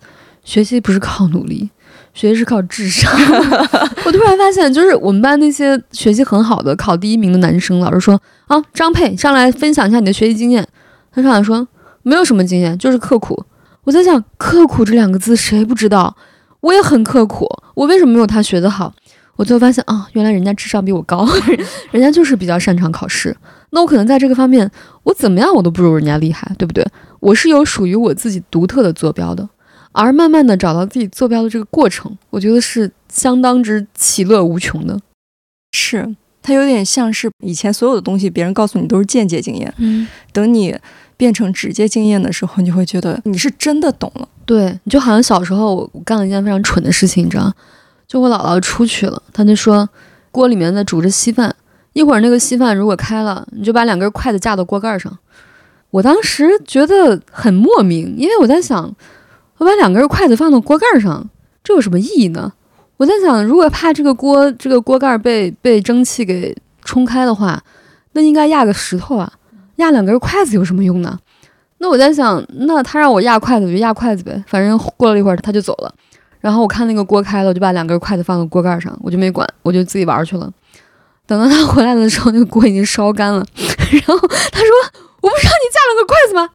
[0.45, 1.69] 学习不是靠努力，
[2.15, 3.11] 学习是靠智商。
[4.07, 10.65] 我突然发现，就是我们班那些学习很好的、考第一名的男生，老师说啊，张佩上来分享一下你的学习经验。
[11.11, 11.67] 他上来说
[12.03, 13.45] 没有什么经验，就是刻苦。
[13.83, 16.17] 我在想，刻苦这两个字谁不知道？
[16.61, 18.93] 我也很刻苦，我为什么没有他学得好？
[19.41, 21.27] 我最后发现啊，原来人家智商比我高，
[21.93, 23.35] 人家就是比较擅长考试。
[23.71, 24.71] 那我可能在这个方面，
[25.03, 26.87] 我怎么样我都不如人家厉害，对不对？
[27.21, 29.49] 我是有属于我自己独特的坐标的，
[29.93, 35.01] 而慢慢的找到自己坐标的这个过程，我觉得是相当之其乐无穷的。
[35.73, 40.77] 是，它有点像是以前所有的东西，别人告诉你都是间接经验，嗯，等你。
[41.17, 44.27] 变成直接经验的时候，你就会觉得你是真的懂了。
[44.47, 47.53] 对，你就好像小时候我干了一件非常蠢的事情，你知道
[48.11, 49.89] 就我姥姥出去了，她就说
[50.33, 51.55] 锅里面在煮着稀饭，
[51.93, 55.17] 一会儿那个稀饭如果开了，你就把两根筷子架到锅盖上。
[55.91, 58.93] 我当时觉得很莫名，因为我在想，
[59.59, 61.31] 我把两根筷子放到锅盖上，
[61.63, 62.53] 这有什么意义呢？
[62.97, 67.63] 我在想，如果怕这个锅这个锅盖被被蒸汽给冲开的话，
[68.15, 69.33] 那应该压个石头啊。
[69.77, 71.17] 压两根筷子有什么用呢？
[71.79, 74.43] 那我在想，那他让我压筷子，我就压筷子呗。
[74.49, 75.95] 反正过了一会儿他就走了。
[76.41, 80.51] 然后我看那个锅开了，我就把两根筷子放到锅盖上，我就没管，我就自己玩去了。
[81.27, 83.45] 等到他回来的时候，那个锅已经烧干了。
[83.57, 84.69] 然后他说
[85.21, 86.49] ：“我不是让你架了个筷子吗？”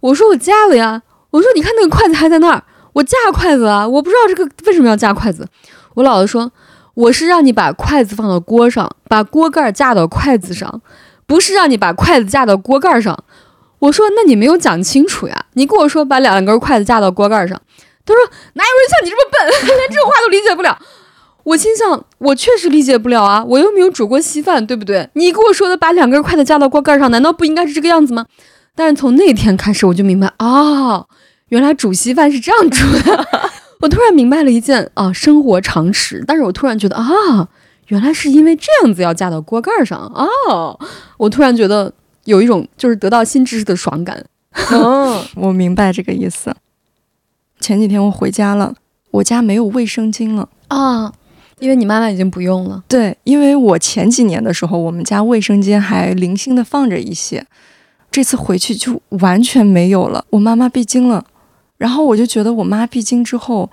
[0.00, 5.46] 我说：“我架了呀。”我说：“你看那个筷子还在那儿，我架筷子啊，我不知道这个为什么要架筷子。”
[5.94, 6.50] 我姥姥说
[6.94, 10.80] ：“我是让你把筷子放到锅上，把锅盖架到筷子上。”
[11.26, 13.24] 不是让你把筷子架到锅盖上，
[13.78, 15.46] 我说那你没有讲清楚呀！
[15.54, 17.58] 你跟我说把两根筷子架到锅盖上，
[18.06, 18.22] 他说
[18.54, 19.38] 哪有人像你这么笨，
[19.76, 20.78] 连这种话都理解不了。
[21.44, 25.08] 我心想，我确实理解不了啊，我又没有煮过稀饭，对不对？
[25.14, 28.26] 你跟我说的把两根筷子架到锅盖上，难道不应该是这个样子吗？
[28.74, 31.06] 但是从那天开始，我就明白哦，
[31.48, 33.26] 原来煮稀饭是这样煮的。
[33.80, 37.48] 我突然明白了一件啊生活常识，但是我突然觉得啊。
[37.88, 40.80] 原来是因为这样子要架到锅盖上哦，
[41.18, 41.92] 我突然觉得
[42.24, 44.24] 有一种就是得到新知识的爽感。
[44.70, 46.50] 哦，我明白这个意思。
[47.60, 48.74] 前几天我回家了，
[49.10, 51.12] 我家没有卫生巾了啊，
[51.60, 52.82] 因为你妈妈已经不用了。
[52.88, 57.46] 对，因为我前几年的时候，我们家卫生间还零星的放着一些，
[58.10, 60.24] 这次回去就完全没有了。
[60.30, 61.24] 我妈妈闭经了，
[61.78, 63.70] 然后我就觉得我妈闭经之后，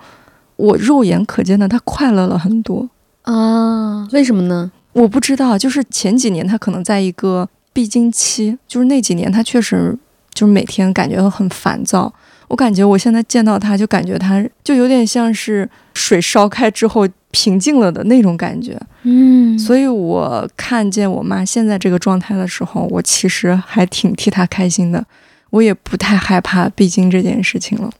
[0.56, 2.88] 我肉眼可见的她快乐了很多。
[3.22, 4.72] 啊，为什么呢？
[4.92, 9.98] 我不知道，就是前几年她可能在一个闭经期，就是那几年她确实
[10.32, 12.12] 就是每天感觉很烦躁。
[12.52, 18.78] 我感觉我现在见到他就感觉他就有点像是水烧开之后平静了的那种感觉。
[19.04, 25.02] 嗯，所以我看见我妈现在这个状态的时候，我其实还挺替她开心的，
[25.48, 27.90] 我也不太害怕闭经这件事情了。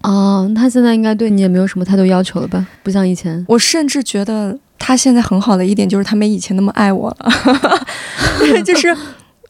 [0.00, 2.66] 哦，他现在应该对你也没有什么太多要求了吧？
[2.82, 3.44] 不像以前。
[3.46, 7.30] 我甚至觉得他现在很好的一点就是他没以前那么爱我了。
[8.64, 8.96] 就是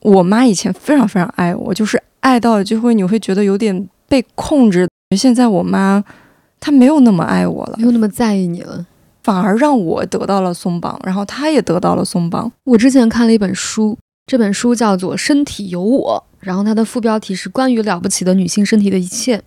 [0.00, 4.88] 我妈以前非常非常爱我，就是爱到就会你会觉得有点被控制。
[5.16, 6.04] 现在我妈
[6.58, 8.84] 她没有那么爱我了，没有那么在意你了，
[9.22, 12.50] 反而让我得到了松绑，然后她也得到了松绑。
[12.64, 13.96] 我之前看了一本书，
[14.26, 19.40] 这本书叫做《身体有我》，然后它的副标题是关于了不起的女性身体的一切。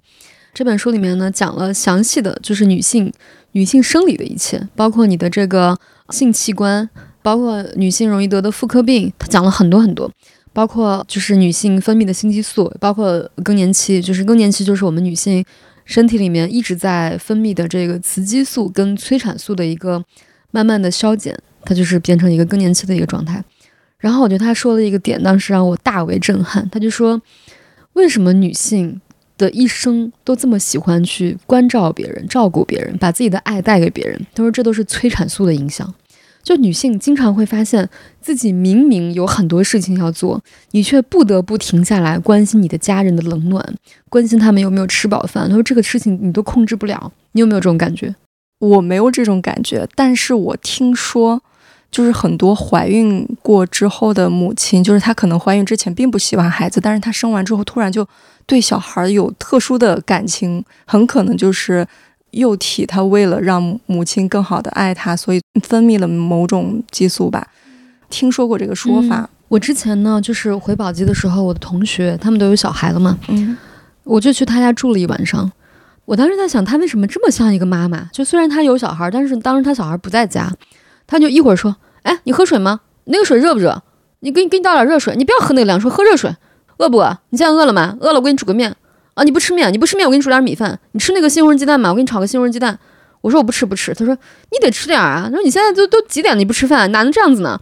[0.54, 3.12] 这本书里面呢，讲了详细的就是女性
[3.54, 5.78] 女性生理的一切，包括你的这个
[6.10, 6.88] 性器官，
[7.22, 10.12] 包括女性容易得的妇科病，它讲了很多很多，
[10.54, 15.44] 包括就是女性分泌的性激素，包括更年期，就是更年期就是我们女性
[15.84, 20.02] 身体里面一直在分泌的这个雌激素跟催产素的一个
[20.52, 23.44] 慢慢的消减，它就是变成一个更年期的一个状态。
[23.98, 27.22] 然后我觉得他说了一个点，当时让我大为震撼，他就说
[27.94, 29.02] 为什么女性？
[29.36, 34.28] 的一生都这么喜欢去关照别人、照顾别人，把自己的爱带给别人。
[34.36, 35.92] 他说这都是催产素的影响。
[36.44, 37.90] 就女性经常会发现
[38.22, 40.40] 自己明明有很多事情要做，
[40.72, 43.74] 你却不得不停下来关心你的家人的冷暖，
[44.10, 45.48] 关心他们有没有吃饱饭。
[45.48, 47.12] 他说这个事情你都控制不了。
[47.32, 48.14] 你有没有这种感觉？
[48.60, 51.42] 我没有这种感觉，但是我听说。
[51.94, 58.04] 就是很多怀孕过之后的母亲，就是她可能怀孕之前并不喜欢孩子，但是她生完之后突然就
[58.48, 61.86] 对小孩有特殊的感情，很可能就是
[62.34, 67.48] 幼体它为了让母亲更好的爱它，所以分泌了某种激素吧。
[68.10, 69.30] 听说过这个说法。
[69.48, 73.58] 我之前呢，就是回宝鸡的时候，我的同学他们都有小孩了嘛，嗯，
[74.04, 75.52] 我就去他家住了一晚上。
[76.06, 78.10] 我当时在想，他为什么这么像一个妈妈？
[78.12, 80.52] 就虽然他有小孩，但是当时他小孩不在家，
[81.08, 82.82] 他就一会儿说：“哎，你喝水吗？
[83.06, 83.84] 那个水热不热？
[84.22, 86.36] 你给你给你倒点热水，你不要喝那个凉水，喝热水。
[86.78, 87.18] 饿不饿？
[87.30, 87.96] 你现在饿了吗？
[88.02, 88.76] 饿了，我给你煮个面
[89.14, 89.24] 啊。
[89.24, 90.80] 你不吃面，你不吃面，我给你煮点米饭。
[90.92, 91.90] 你吃那个西红柿鸡蛋吗？
[91.90, 92.78] 我给你炒个西红柿鸡蛋。
[93.22, 93.94] 我说我不吃不吃。
[93.94, 94.14] 他说
[94.52, 95.24] 你得吃点啊。
[95.26, 97.60] 他说你现在都都几点了，你不吃饭，哪能这样子呢？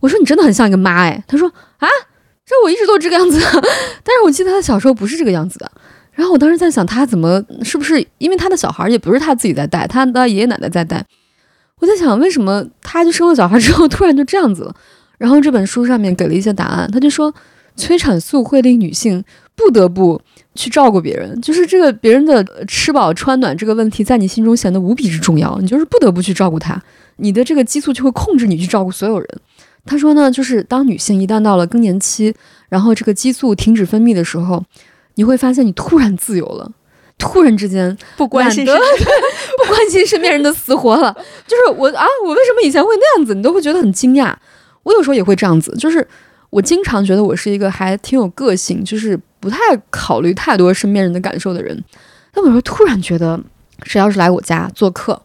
[0.00, 1.22] 我说你真的很像一个妈哎。
[1.26, 1.88] 他说啊，
[2.44, 3.38] 这我一直都这个样子，
[4.02, 5.70] 但是我记得他小时候不是这个样子的。
[6.12, 11.04] 然后我当时在想，他怎么是不是因为他的小孩也不是他自己在带，他的爷爷奶奶在带。
[11.80, 14.74] 我在想，为什么他就生了小孩之后突然就这样子了？
[15.18, 17.34] 然后这本书上面给了一些答案，他就说，
[17.76, 19.24] 催产素会令女性
[19.56, 20.20] 不得不
[20.54, 26.80] 去照顾别人，就是这个别人的吃饱穿暖这个问题，在你心中显得无比之重要，你就是不得不去照顾他，
[27.16, 29.28] 你的这个激素就会控制你去照顾所有人。
[29.84, 32.34] 他说呢，就是当女性一旦到了更年期，
[32.68, 34.64] 然后这个激素停止分泌的时候。
[35.16, 36.68] 你会发现，你突然自由了，
[37.16, 41.16] 突然之间不关心不关心身边人的死活了。
[41.46, 43.32] 就是我啊，我为什么以前会那样子？
[43.32, 44.34] 你都会觉得很惊讶。
[44.82, 46.04] 我有时候也会这样子，就是
[46.54, 49.58] 我经常觉得我是一个还挺有个性，就是不太
[49.90, 51.82] 考虑太多身边人的感受的人。
[52.32, 53.40] 但有时候突然觉得，
[53.82, 55.20] 谁要是来我家做客，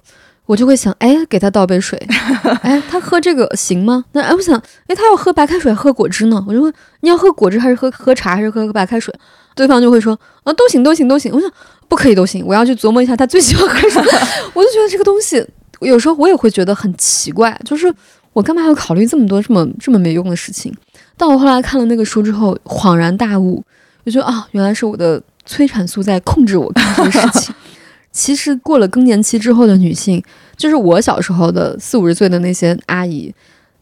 [0.48, 2.00] 我就会想，哎，给他倒杯水，
[2.64, 4.06] 哎，他喝这个行吗？
[4.14, 6.44] 那哎，我想，哎，他要喝白开水，喝果汁呢？
[6.48, 9.14] 我就问，你要喝果汁还是喝喝茶还是喝白开水？
[9.54, 11.32] 对方就会说啊，都行，都行，都行。
[11.32, 11.48] 我想
[11.88, 14.08] 不可以都行，我要去琢磨一下他最喜欢喝什么。
[14.56, 15.46] 我就觉得这个东西，
[15.82, 17.94] 有时候我也会觉得很奇怪，就是
[18.40, 20.74] 我干嘛要考虑这么多这么这么没用的事情？
[21.18, 23.62] 但我后来看了那个书之后，恍然大悟，
[24.06, 27.54] 我觉得啊，原来是我的催产素在控制我干这个事情。
[28.14, 30.24] 其实过了更年期之后的女性，
[30.56, 33.34] 就是我小时候的四五十岁的那些阿姨，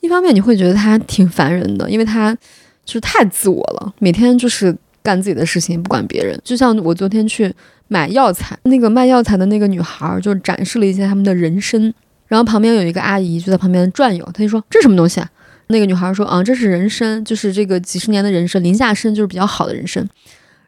[0.02, 2.36] 一方面你会觉得她挺烦人的，因为她
[2.84, 4.76] 就是太自我了，每天就是。
[5.04, 6.38] 干自己的事情，不管别人。
[6.43, 7.50] 就像我昨天去
[7.88, 11.93] 买药材，那个卖药材的那个女孩就展示了一些他们的人参，
[12.28, 15.30] 然后旁边有一个阿姨就在旁边转悠，她就说：“这什么东西啊？”
[15.70, 20.02] 那个女孩说：“啊，这是人参，就是这个几十年的人参，林下参就是比较好的人参。”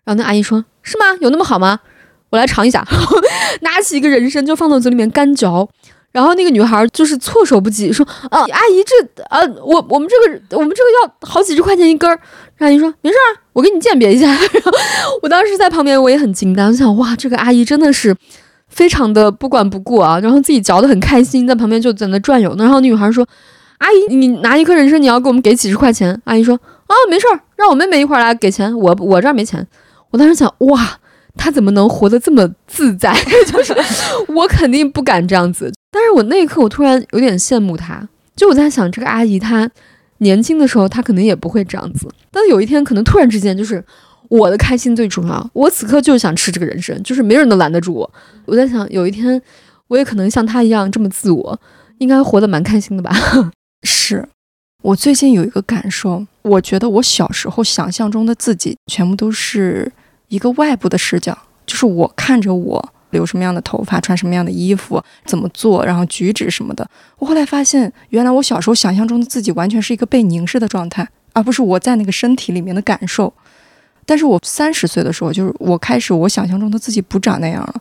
[0.03, 1.05] 然后那阿姨说：“是吗？
[1.21, 1.79] 有那么好吗？
[2.29, 2.85] 我来尝一下。”
[3.61, 5.69] 拿起一个人参就放到嘴里面干嚼。
[6.11, 12.19] 然后那个女孩就是措手不及，说：“啊，阿姨，这啊，我我们这个我们这个要好几十块钱一根儿。”
[12.57, 14.71] 阿姨说：“没事儿，我给你鉴别一下。” 然后
[15.21, 18.15] 我当时在旁边我也很惊呆，我想：“哇，这个阿姨真的是
[18.69, 22.55] 非常的不管不顾啊！”然后自己嚼得很开心，在旁边就在那转悠。
[22.57, 23.27] 然后那女孩说
[23.79, 26.55] ：“阿姨，你拿一颗人参，你要给我们给几十块钱？”阿姨说
[26.87, 29.65] ：“啊，没事儿，让我妹妹一块来给钱，我我这儿没钱。”
[30.11, 30.97] 我当时想：“哇，
[31.37, 33.15] 她怎么能活得这么自在？
[33.51, 33.75] 就是
[34.27, 38.07] 我肯定不敢这样子。”但是我那一刻，我突然有点羡慕她。
[38.35, 39.69] 就我在想，这个阿姨她
[40.19, 42.07] 年轻的时候，她可能也不会这样子。
[42.31, 43.83] 但有一天，可能突然之间，就是
[44.29, 45.49] 我的开心最重要。
[45.53, 48.09] 我此刻就是想吃这个人参，就是没人能拦得住我。
[48.45, 49.41] 我在想，有一天
[49.87, 51.59] 我也可能像他一样这么自我，
[51.97, 53.13] 应该活得蛮开心的吧？
[53.83, 54.27] 是
[54.83, 59.91] 我最近有一个感受，我觉得我小时候想象中的自己，全部都是
[60.29, 62.93] 一个外部的视角，就是我看着我。
[63.11, 66.87] 留什么样的头发，穿什么样的衣服，怎么做，然后举止什么的。
[67.17, 73.33] 我后来发现，原来我小时候想象中的自己完全是一个被凝视的状态，而不是我在那个身体里面的感受。
[74.09, 77.75] 但是我三十岁的时候，就是我开始，我想象中的自己不长那样了。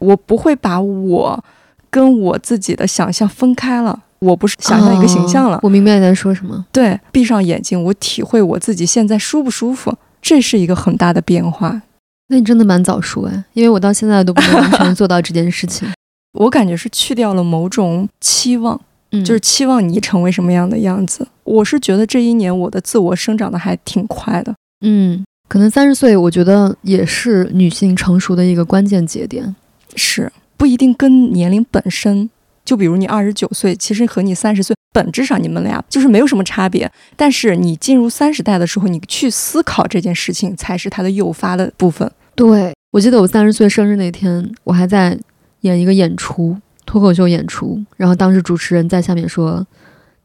[0.00, 1.44] 我不会把我
[1.90, 5.60] 跟我自己的想象分开了，我不是想象一个形象了。
[5.62, 6.64] 我明白你在说什么。
[6.72, 11.82] 对，闭上眼睛，我体会我自己现在舒不舒服，这是一个很大的变化。
[12.28, 15.86] 那你真的蛮早熟哎，因为我到现在都不能完全做到这件事情。
[16.40, 18.80] 我感觉是去掉了某种期望，
[19.12, 21.28] 嗯，就是期望你成为什么样的样子。
[21.44, 25.22] 我是觉得这一年我的自我生长的还挺快的，嗯，
[25.54, 29.54] 可能三十岁，我觉得也是女性成熟的一个关键节点，
[29.94, 32.28] 是不一定跟年龄本身。
[32.64, 36.90] 就比如你二十九岁，其实和你三十岁本质上你们俩就是没有什么差别。
[37.14, 42.10] 但是你进入三十代的时候，你去思考这件事情，才是它的诱发的部分。
[42.34, 45.16] 对我记得我三十岁生日那天，我还在
[45.60, 47.80] 演一个演出，脱口秀演出。
[47.96, 49.64] 然后当时主持人在下面说：“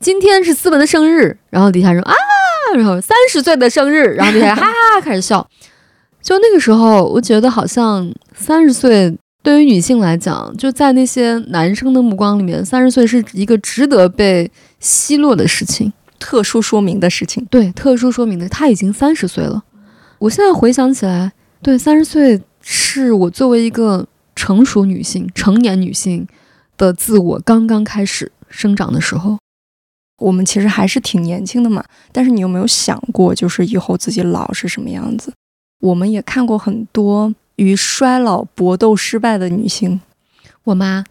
[0.02, 2.16] 今天是思文的生日。”然后底下人啊，
[2.76, 5.48] 然后三十岁的生日，然后底下 哈哈开始笑。
[6.22, 9.18] 就那个时候，我觉得好像三十岁。
[9.42, 14.52] 对于女性来讲，就在那些男生的目光里面，三十岁是一个值得被
[14.82, 17.48] 奚落的事情，特殊说明的事情。
[17.50, 19.64] 对，特殊说明的，他已经三十岁了。
[20.20, 21.32] 我现在回想起来，
[21.64, 24.06] 对，三十岁是我作为一个
[24.36, 26.28] 成熟女性、成年女性
[26.78, 29.38] 的自我刚刚开始生长的时候。
[30.20, 35.34] 我们其实还是挺年轻的嘛，但是你有没有想过，就是以后自己老是什么样子？
[35.82, 40.02] 我们也看过很多与衰老搏斗失败的女性。
[40.66, 41.04] 我妈，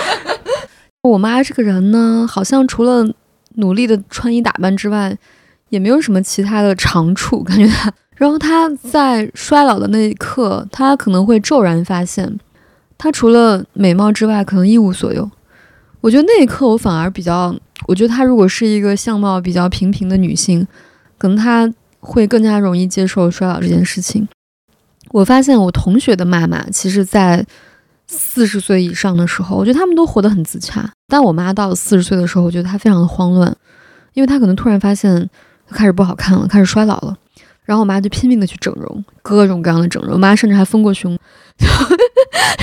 [1.02, 3.06] 我妈这个人呢，好像除了
[3.56, 5.16] 努力的穿衣打扮之外，
[5.68, 7.92] 也没有什么其他的长处，感觉她。
[8.16, 12.40] 然后她在衰老的那一刻，她可能会骤然发现，
[12.96, 15.30] 她除了美貌之外，可能一无所有。
[16.04, 20.66] 我觉得那一刻，我反而比较，我觉得她如果是一个相貌比较平平的女性，
[21.16, 24.28] 可能她会更加容易接受衰老这件事情。
[25.12, 27.42] 我发现我同学的妈妈，其实，在
[28.06, 30.92] 四十岁以上的时候，我觉得他们都活得很自洽。
[31.08, 33.56] 但我妈到了四十岁的时候，我觉得她非常的慌乱，
[34.12, 35.30] 因为她可能突然发现
[35.70, 37.16] 开始不好看了，开始衰老了。
[37.62, 40.12] 然后我妈就拼命的去整容，各种各样的整容。
[40.12, 41.18] 我妈甚至还丰过胸。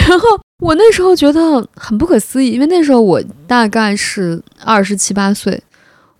[0.07, 0.27] 然后
[0.61, 5.59] 我那时候觉得很不可思议，因为那时候我大概是二十七八岁，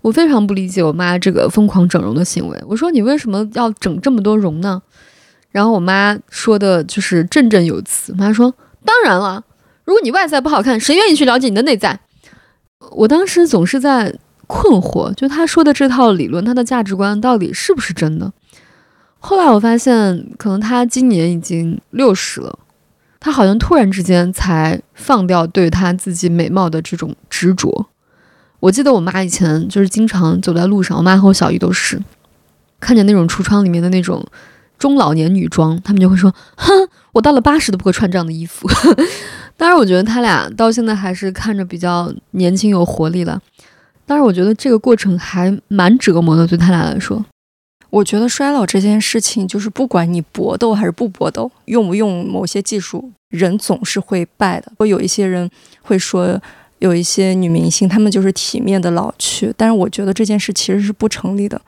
[0.02, 2.60] 我非常不理解我妈这个疯狂整容的行为。
[2.66, 4.82] 我说你为什么要整这么多容呢？
[5.52, 8.14] 然后我妈说的就是振振有词。
[8.14, 8.52] 我妈说
[8.84, 9.44] ：“当然了，
[9.86, 12.00] 如果你外在不好看，谁愿意去了解你的内在？”
[12.90, 14.18] 我当时总是在
[14.48, 18.34] 困惑，就她说的这套理论，她的价值观到底是不是真的？
[19.20, 22.58] 后来我发现，可能她今年已经六十了。
[23.22, 27.88] 她好像突然之间才放掉对她自己美貌的这种执着。
[28.60, 32.02] 我记得我妈以前就是经常走在路上，我妈和我小姨都是，
[32.80, 34.26] 看见那种橱窗里面的那种
[34.78, 36.72] 中老年女装，他们就会说：“哼，
[37.14, 38.68] 我到了八十都不会穿这样的衣服。
[39.56, 43.40] ”当然，我觉得他俩到现在还是看着比较年轻有活力了。
[44.06, 47.24] 但是，我觉得这个过程还蛮折磨的，对他俩来说。
[47.92, 54.72] 我觉得衰老这件事情，就是不管你搏斗还是不搏斗，用不用某些技术，人总是会败的。
[54.78, 55.50] 会有一些人
[55.82, 56.42] 会说，
[56.80, 59.54] 有一些女明星，她们就是体面的老去。
[59.58, 61.62] 但是我觉得这件事其实是不成立的，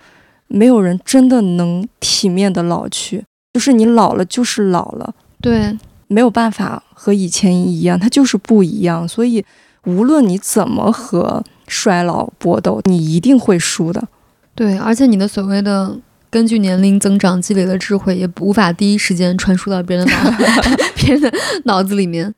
[0.48, 3.26] 没有人真的能体面的老去。
[3.54, 9.06] 就是你老了就是老了，对，没有办法和以前一样，它就是不一样。
[9.06, 9.44] 所以
[9.84, 14.08] 无论你怎么和衰老搏斗，你一定会输的。
[14.56, 15.98] 对，而且你的所谓的。
[16.34, 20.34] 根据年龄增长积累的智慧，也无法第一时间传输到别人的脑
[20.98, 21.32] 别人的
[21.66, 22.34] 脑子里面。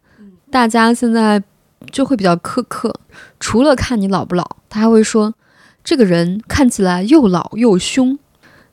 [0.51, 1.41] 大家现在
[1.91, 2.93] 就会比较苛刻，
[3.39, 5.33] 除了看你老不老，他还会说
[5.81, 8.19] 这个人看起来又老又凶，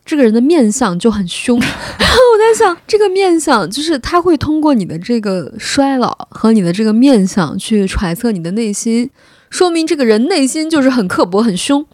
[0.04, 1.56] 这个人的面相就很凶。
[2.00, 9.08] 然后我在想，这个面相就是他会通过你的这个衰老和你的这个面相去揣测你的内心，
[9.48, 11.86] 说明这个人内心就是很刻薄、很凶。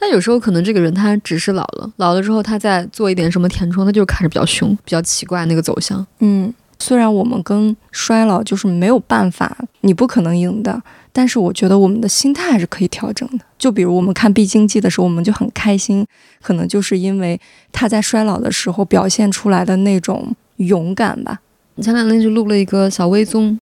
[0.00, 6.04] 但有时候可能这个人他只是老了，老了之后他再做一点什么填充，他就是看着比较凶、比较奇怪那个走向。
[6.20, 10.82] 嗯，虽然我们跟衰老就是没有办法，你不可能赢的，
[11.12, 13.44] 但是我觉得我们的心态还是可以调整的。
[13.58, 16.06] 就比如我们看《必经记》的时候，我们就很开心，
[16.40, 17.38] 可能就是因为
[17.70, 21.40] 他在衰老的时候表现出来的那种勇敢吧。
[21.82, 23.58] 前两天就录了一个小微综。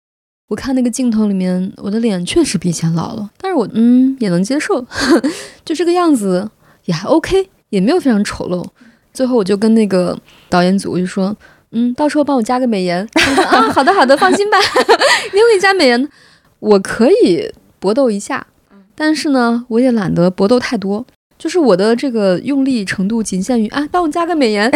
[0.47, 4.85] 我看那个镜头里面，我的脸确实比以前老了，但是我嗯也能接受，
[5.65, 6.47] 就这个样子
[6.85, 8.63] 也还 OK，也没有非常丑陋。
[9.11, 10.17] 最后我就跟那个
[10.49, 11.35] 导演组就说，
[11.71, 13.07] 嗯，到时候帮我加个美颜。
[13.49, 14.57] 啊，好的好的，放心吧，
[15.33, 16.09] 你会加美颜，
[16.59, 18.45] 我可以搏斗一下，
[18.93, 21.05] 但是呢，我也懒得搏斗太多。
[21.37, 24.71] 就是我的这个用力程度仅限于啊，帮我加个美颜，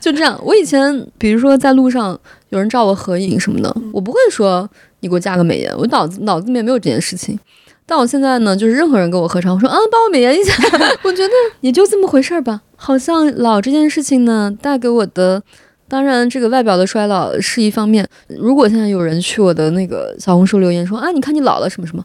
[0.00, 0.40] 就这样。
[0.42, 2.18] 我以前比如说在路上
[2.54, 4.68] 有人照我合影什么的，我不会说
[5.00, 7.38] 你给我加个美颜，我脑子脑子里面没有这件事情。
[7.84, 10.54] 但我现在呢，就是任何人跟我合唱，我说啊，帮我美颜一下。
[11.02, 12.62] 我觉得也就这么回事儿吧。
[12.76, 15.42] 好像老这件事情呢，带给我的，
[15.88, 18.08] 当然这个外表的衰老是一方面。
[18.28, 22.02] 如果现在有人去我的那个小红书留言说啊，你看你老了什么什么，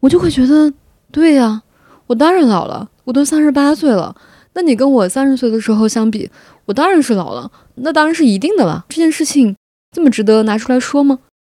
[0.00, 0.72] 我就会觉得
[1.10, 1.62] 对呀。
[2.06, 4.14] 我当然老了，我都三十八岁了。
[4.54, 6.30] 那你跟我三十岁的时候相比，
[6.66, 7.50] 我当然是老了。
[7.76, 8.84] 那当然是一定的了。
[8.88, 9.56] 这件事情
[9.92, 11.18] 这么值得拿出来说吗？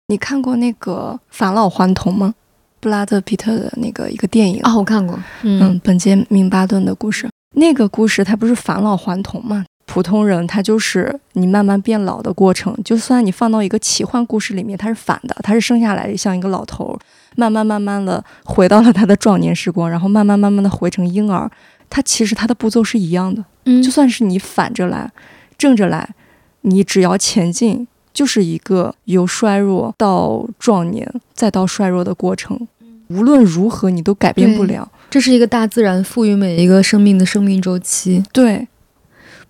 [0.08, 2.34] 你看过那个《返老还童》吗？
[2.80, 5.16] 布拉德·皮特的那个一个电影啊，我看过。
[5.42, 7.28] 嗯，本杰明·巴顿的故事。
[7.54, 9.66] 那个故事它不是返老还童吗？
[9.84, 12.74] 普通人他就是你慢慢变老的过程。
[12.82, 16.98] 就算你放到一个奇幻故事里面，他是反的，他是生下来像一个老头。
[17.36, 21.50] 慢慢慢慢的回到了他的壮年时光，然后慢慢慢慢的回成婴儿。
[21.90, 25.10] 他其实他的步骤是一样的，嗯，就算是你反着来，
[25.58, 26.14] 正着来，
[26.62, 32.68] 你只要前进，就是一个由衰弱到壮年再到衰弱的过程。
[33.08, 34.90] 无论如何，你都改变不了。
[35.10, 38.22] 这是一个大自然赋予每一个生命的生命周期。
[38.32, 38.66] 对，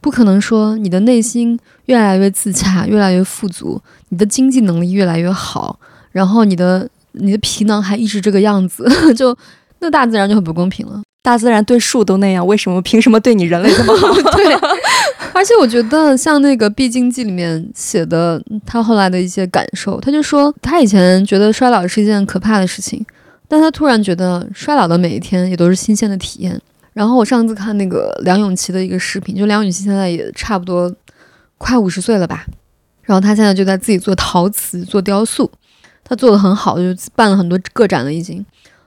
[0.00, 1.56] 不可能说你的内心
[1.86, 5.78] 越来越自洽，越来越富足，你的经济能力越来越好，
[6.10, 8.84] 然后你的你的皮囊还一直这个样子，
[9.14, 9.36] 就
[9.78, 11.00] 那大自然就很不公平了。
[11.22, 14.12] 大自然对树都那样，为什么凭什么对你人类这么好？
[14.36, 14.52] 对，
[15.32, 23.06] 而且我觉得像那个《必经记》里面写的他后来的一些感受，他就说他以前觉得衰老是一件可怕的事情，
[23.46, 26.60] 但他突然觉得衰老的每一天也都是新鲜的体验。
[26.92, 30.92] 然后我上次看那个梁咏琪的一个视频，就梁咏琪现在也差不多
[31.56, 32.44] 快五十岁了吧，
[33.02, 35.50] 然后他现在就在自己做陶瓷、做雕塑，
[36.02, 36.82] 他做的很好，就
[37.14, 38.44] 办了很多个展了已经。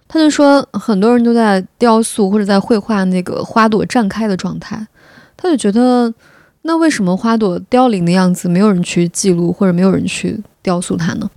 [0.08, 4.88] 他就说，很多人都在雕塑或者在绘画那个花朵绽开的状态，
[5.36, 6.14] 他就觉得，
[6.62, 11.30] 那为什么花朵凋零的样子没有人去记录或者没有人去雕塑它呢？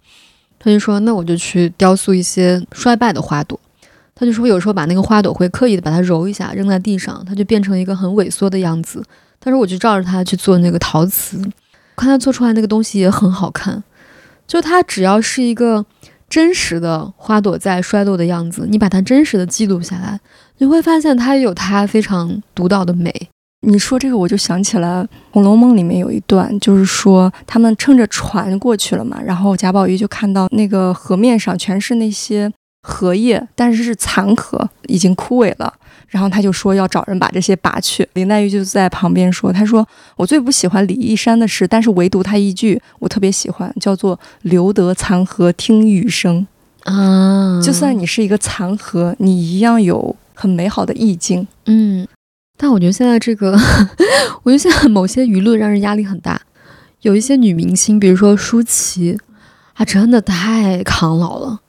[0.58, 3.58] 他就说，那我就去雕塑一些衰败的花朵。
[4.14, 9.02] 他就说，有时候把那个花朵会刻意的把它揉一下，扔在地上，它就变成一个很萎缩的样子。
[9.40, 11.40] 他说，我就照着它去做那个陶瓷，
[11.96, 13.82] 看他做出来那个东西也很好看。
[14.46, 15.86] 就他只要是一个。
[16.28, 20.20] 真实的花朵在衰落的样子，你把它真实的记录下来，
[20.58, 23.28] 你会发现它有它非常独到的美。
[23.66, 32.52] 你说这个，我就想起了《红楼梦》里面有一段，就是说他们乘着船过去了嘛，然后贾宝玉就看到那个河面上全是那些
[32.82, 35.74] 荷叶，但是是残荷，已经枯萎了。
[36.08, 39.86] 然后他就说要找人把这些拔去，林黛玉就在旁边说：“他说
[40.16, 46.46] 我最不喜欢李义山的诗，但是唯独他一句我特别喜欢，叫做‘留得残荷听雨声’
[46.84, 47.60] 啊。
[47.62, 51.46] 就算你是一个残荷，你一样有很美好的意境。
[51.66, 52.08] 嗯，
[52.56, 53.52] 但我觉得现在这个，
[54.44, 56.40] 我觉得现在某些舆论让人压力很大。
[57.02, 59.18] 有一些女明星，比如说舒淇，
[59.74, 61.60] 她真的太抗老了。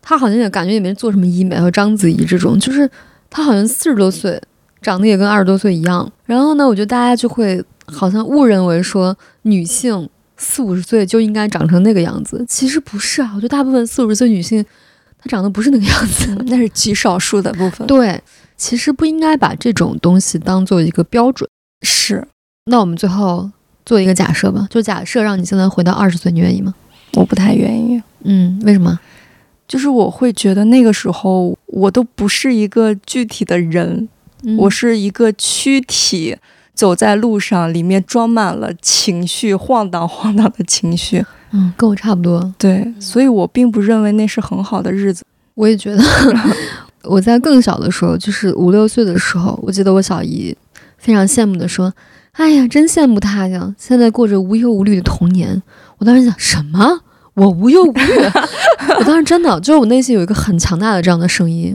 [0.00, 2.88] 她好像也感觉也没做什么医美，和章子怡这种，就是。
[3.30, 4.40] 她好像四十多岁，
[4.80, 6.10] 长得也跟二十多岁一样。
[6.26, 13.32] 然后呢，我觉得大家就会好像误认为说女性四五十岁就应该长成那个样子，其实不是啊。
[13.34, 14.64] 我觉得大部分四五十岁女性，
[15.18, 17.86] 她长得不是那个样子， 那是极少数的部分。
[17.86, 18.20] 对，
[18.56, 21.48] 其实不应该把这种东西当做一个标准。
[21.82, 22.26] 是。
[22.70, 23.50] 那我们最后
[23.86, 26.74] 做一个假设吧，就假设让你现在回到二十岁，你愿意吗？
[27.14, 28.02] 我不太愿意。
[28.24, 28.98] 嗯，为什么？
[29.68, 34.08] 就是我会觉得那个时候我都不是一个具体的人，
[34.56, 36.34] 我是一个躯体
[36.74, 41.22] 走在路上，里面装满了情绪，晃荡晃荡的情绪。
[41.50, 42.54] 嗯，跟我差不多。
[42.58, 45.24] 对，所以我并不认为那是很好的日子。
[45.54, 46.02] 我也觉得，
[47.04, 50.56] 我在更小的时候，就是五六岁的时候，我记得我小姨
[50.98, 51.92] 非常羡慕的说
[52.32, 55.62] ：“哎呀，真羡慕她呀，现在过着无忧无虑的童年。”
[55.98, 57.00] 我当时想什么？
[57.38, 58.02] 我无忧无虑，
[58.98, 61.74] 我当时真的就是我内心有一个很强大的这样的声音，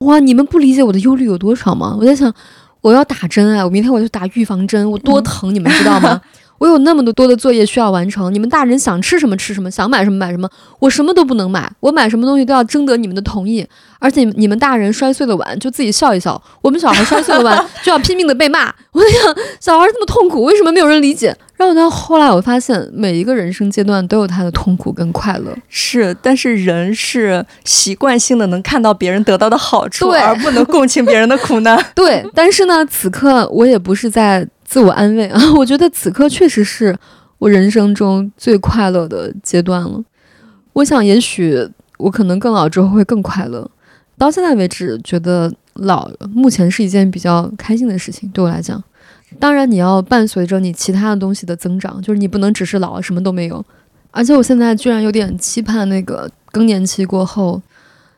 [0.00, 0.18] 哇！
[0.18, 1.96] 你们不理解我的忧虑有多少吗？
[1.98, 2.32] 我在想，
[2.80, 6.20] 我要打针啊，我明天我就打预防针，我多疼，你们知道吗？
[6.58, 10.48] 我有那么多多的作业需要完成，你们大人想吃什么吃什么，想买什么买什么，
[10.78, 13.66] 我什么都不能买，我买什么东西都要征得你们的同意，
[13.98, 18.72] 而且你们大人摔碎了碗就自己笑一笑，我们小孩摔碎了碗 就要拼命的被骂。
[18.92, 21.36] 我在想，小孩这么痛苦，为什么没有人理解？
[21.56, 31.82] 然后到后来，我发现每一个人生阶段都有他的痛苦跟快乐，是，但是人是习惯性的能看到别人得到的好处，而不能共情别人的苦难。
[31.94, 34.46] 对，但是呢，此刻我也不是在。
[34.66, 36.94] 自我安慰啊， 我觉得此刻确实是
[37.38, 40.02] 我人生中最快乐的阶段了。
[40.72, 43.70] 我想，也许我可能更老之后会更快乐。
[44.18, 48.82] 到现在为止，觉得老目前是一件比较开心的事情，对我来讲。
[49.38, 53.64] 当然，你要伴随着你其他的东西的增长，就是你不能只是老了什么都没有。
[54.10, 57.62] 而且，我现在居然有点期盼那个更年期过后，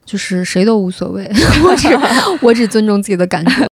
[0.05, 1.31] 就是谁都无所谓，
[1.65, 1.89] 我只
[2.41, 3.68] 我只尊重自己的感觉。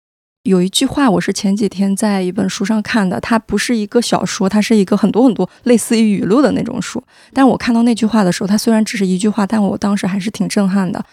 [0.46, 7.04] 有一句话，我是前几天在一本书上看的，它不是一个小说，它是一个很多很多类似于语录的那种书。
[7.34, 11.04] 但我看到那句话的时候，它虽然只是一句话，但我当时还是挺震撼的。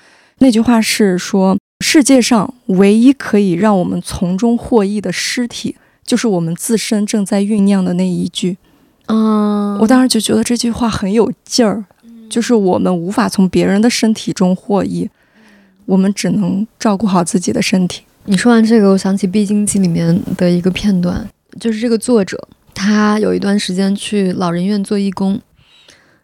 [0.40, 8.58] 那句话是说，世界上唯一可以让我们从中获益的尸体，就是我们自身正在酝酿的那一句。
[9.06, 11.82] 嗯，我当时就觉得这句话很有劲儿，
[12.28, 15.08] 就是我们无法从别人的身体中获益，
[15.86, 18.02] 我们只能照顾好自己的身体。
[18.24, 25.40] 你说完这个，我想起《必经记》里面的一个片段，就是这个作者他有一段时间去老人院做义工，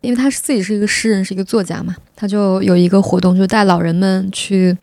[0.01, 4.79] 因为他是自己是一个诗人，是一个作家嘛，他就有一个活动，就带老人们去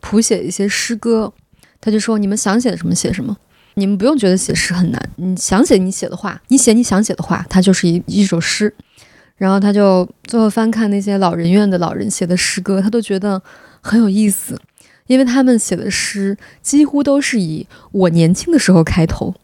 [0.00, 1.32] 谱写一些诗歌。
[1.80, 3.36] 他就说：“你们想写什么写什么，
[3.74, 8.74] 你们不用觉得写诗很难，你想写你写的话，你写你想写的话，它就是一一首诗。”
[9.38, 13.40] 然后他就最后翻看那些老人院的老人写的诗歌，他都觉得
[13.80, 14.60] 很有意思。
[15.08, 19.34] 因为他们写的诗几乎都是以“我年轻的时候”开头，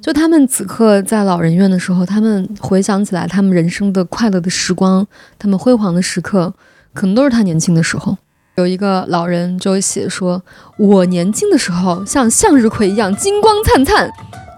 [0.00, 5.04] 就他们此刻在老人院的时候，他们回想起来他们人生的快乐的时光，
[5.36, 6.54] 他们辉煌的时刻，
[6.92, 8.16] 可能都是他年轻的时候。
[8.56, 10.40] 有一个老人就写说
[10.78, 14.08] ：“我年轻的时候像向日葵一样金光灿灿。”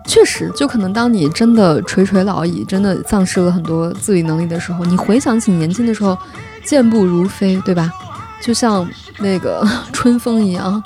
[0.07, 6.17] 确实，就可能当你真的垂垂老矣，真的丧失了很多自理能力的时候，你回想起年轻的时候，
[6.65, 7.93] 健步如飞，对吧？
[8.41, 10.83] 就像那个 春风一样，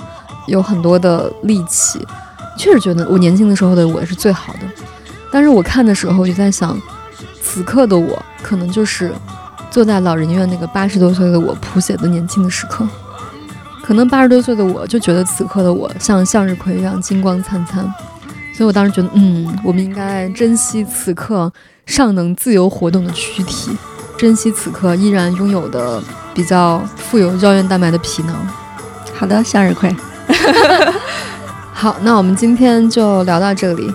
[0.46, 2.06] 有很多的力气。
[2.58, 4.60] 确实觉得我年轻的时候的我是最好的，
[5.32, 6.78] 但是我看的时候就在想，
[7.40, 9.12] 此刻的我可能就是
[9.70, 12.86] 坐在老人院那个八十多岁的我谱写的年轻的时刻，
[13.82, 17.82] 可能八十多岁的我就觉得此刻的我像向日葵一样金光灿灿，
[18.54, 21.50] 所以我当时觉得，嗯，我们应该珍惜此刻
[21.86, 23.70] 尚能自由活动的躯体，
[24.20, 25.98] 珍惜此刻依然拥有的
[26.34, 28.36] 比较富有胶原蛋白的皮囊。
[29.18, 29.96] 好的，向日葵。
[31.72, 33.90] 好，那我们今天就聊到这里。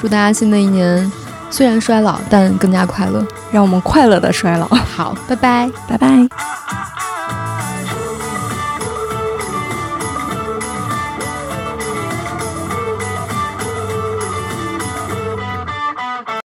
[0.00, 1.08] 祝大家新的一年
[1.48, 3.24] 虽然衰老，但更加快乐。
[3.52, 4.66] 让我们快乐的衰老。
[4.66, 6.28] 好，拜拜，拜拜。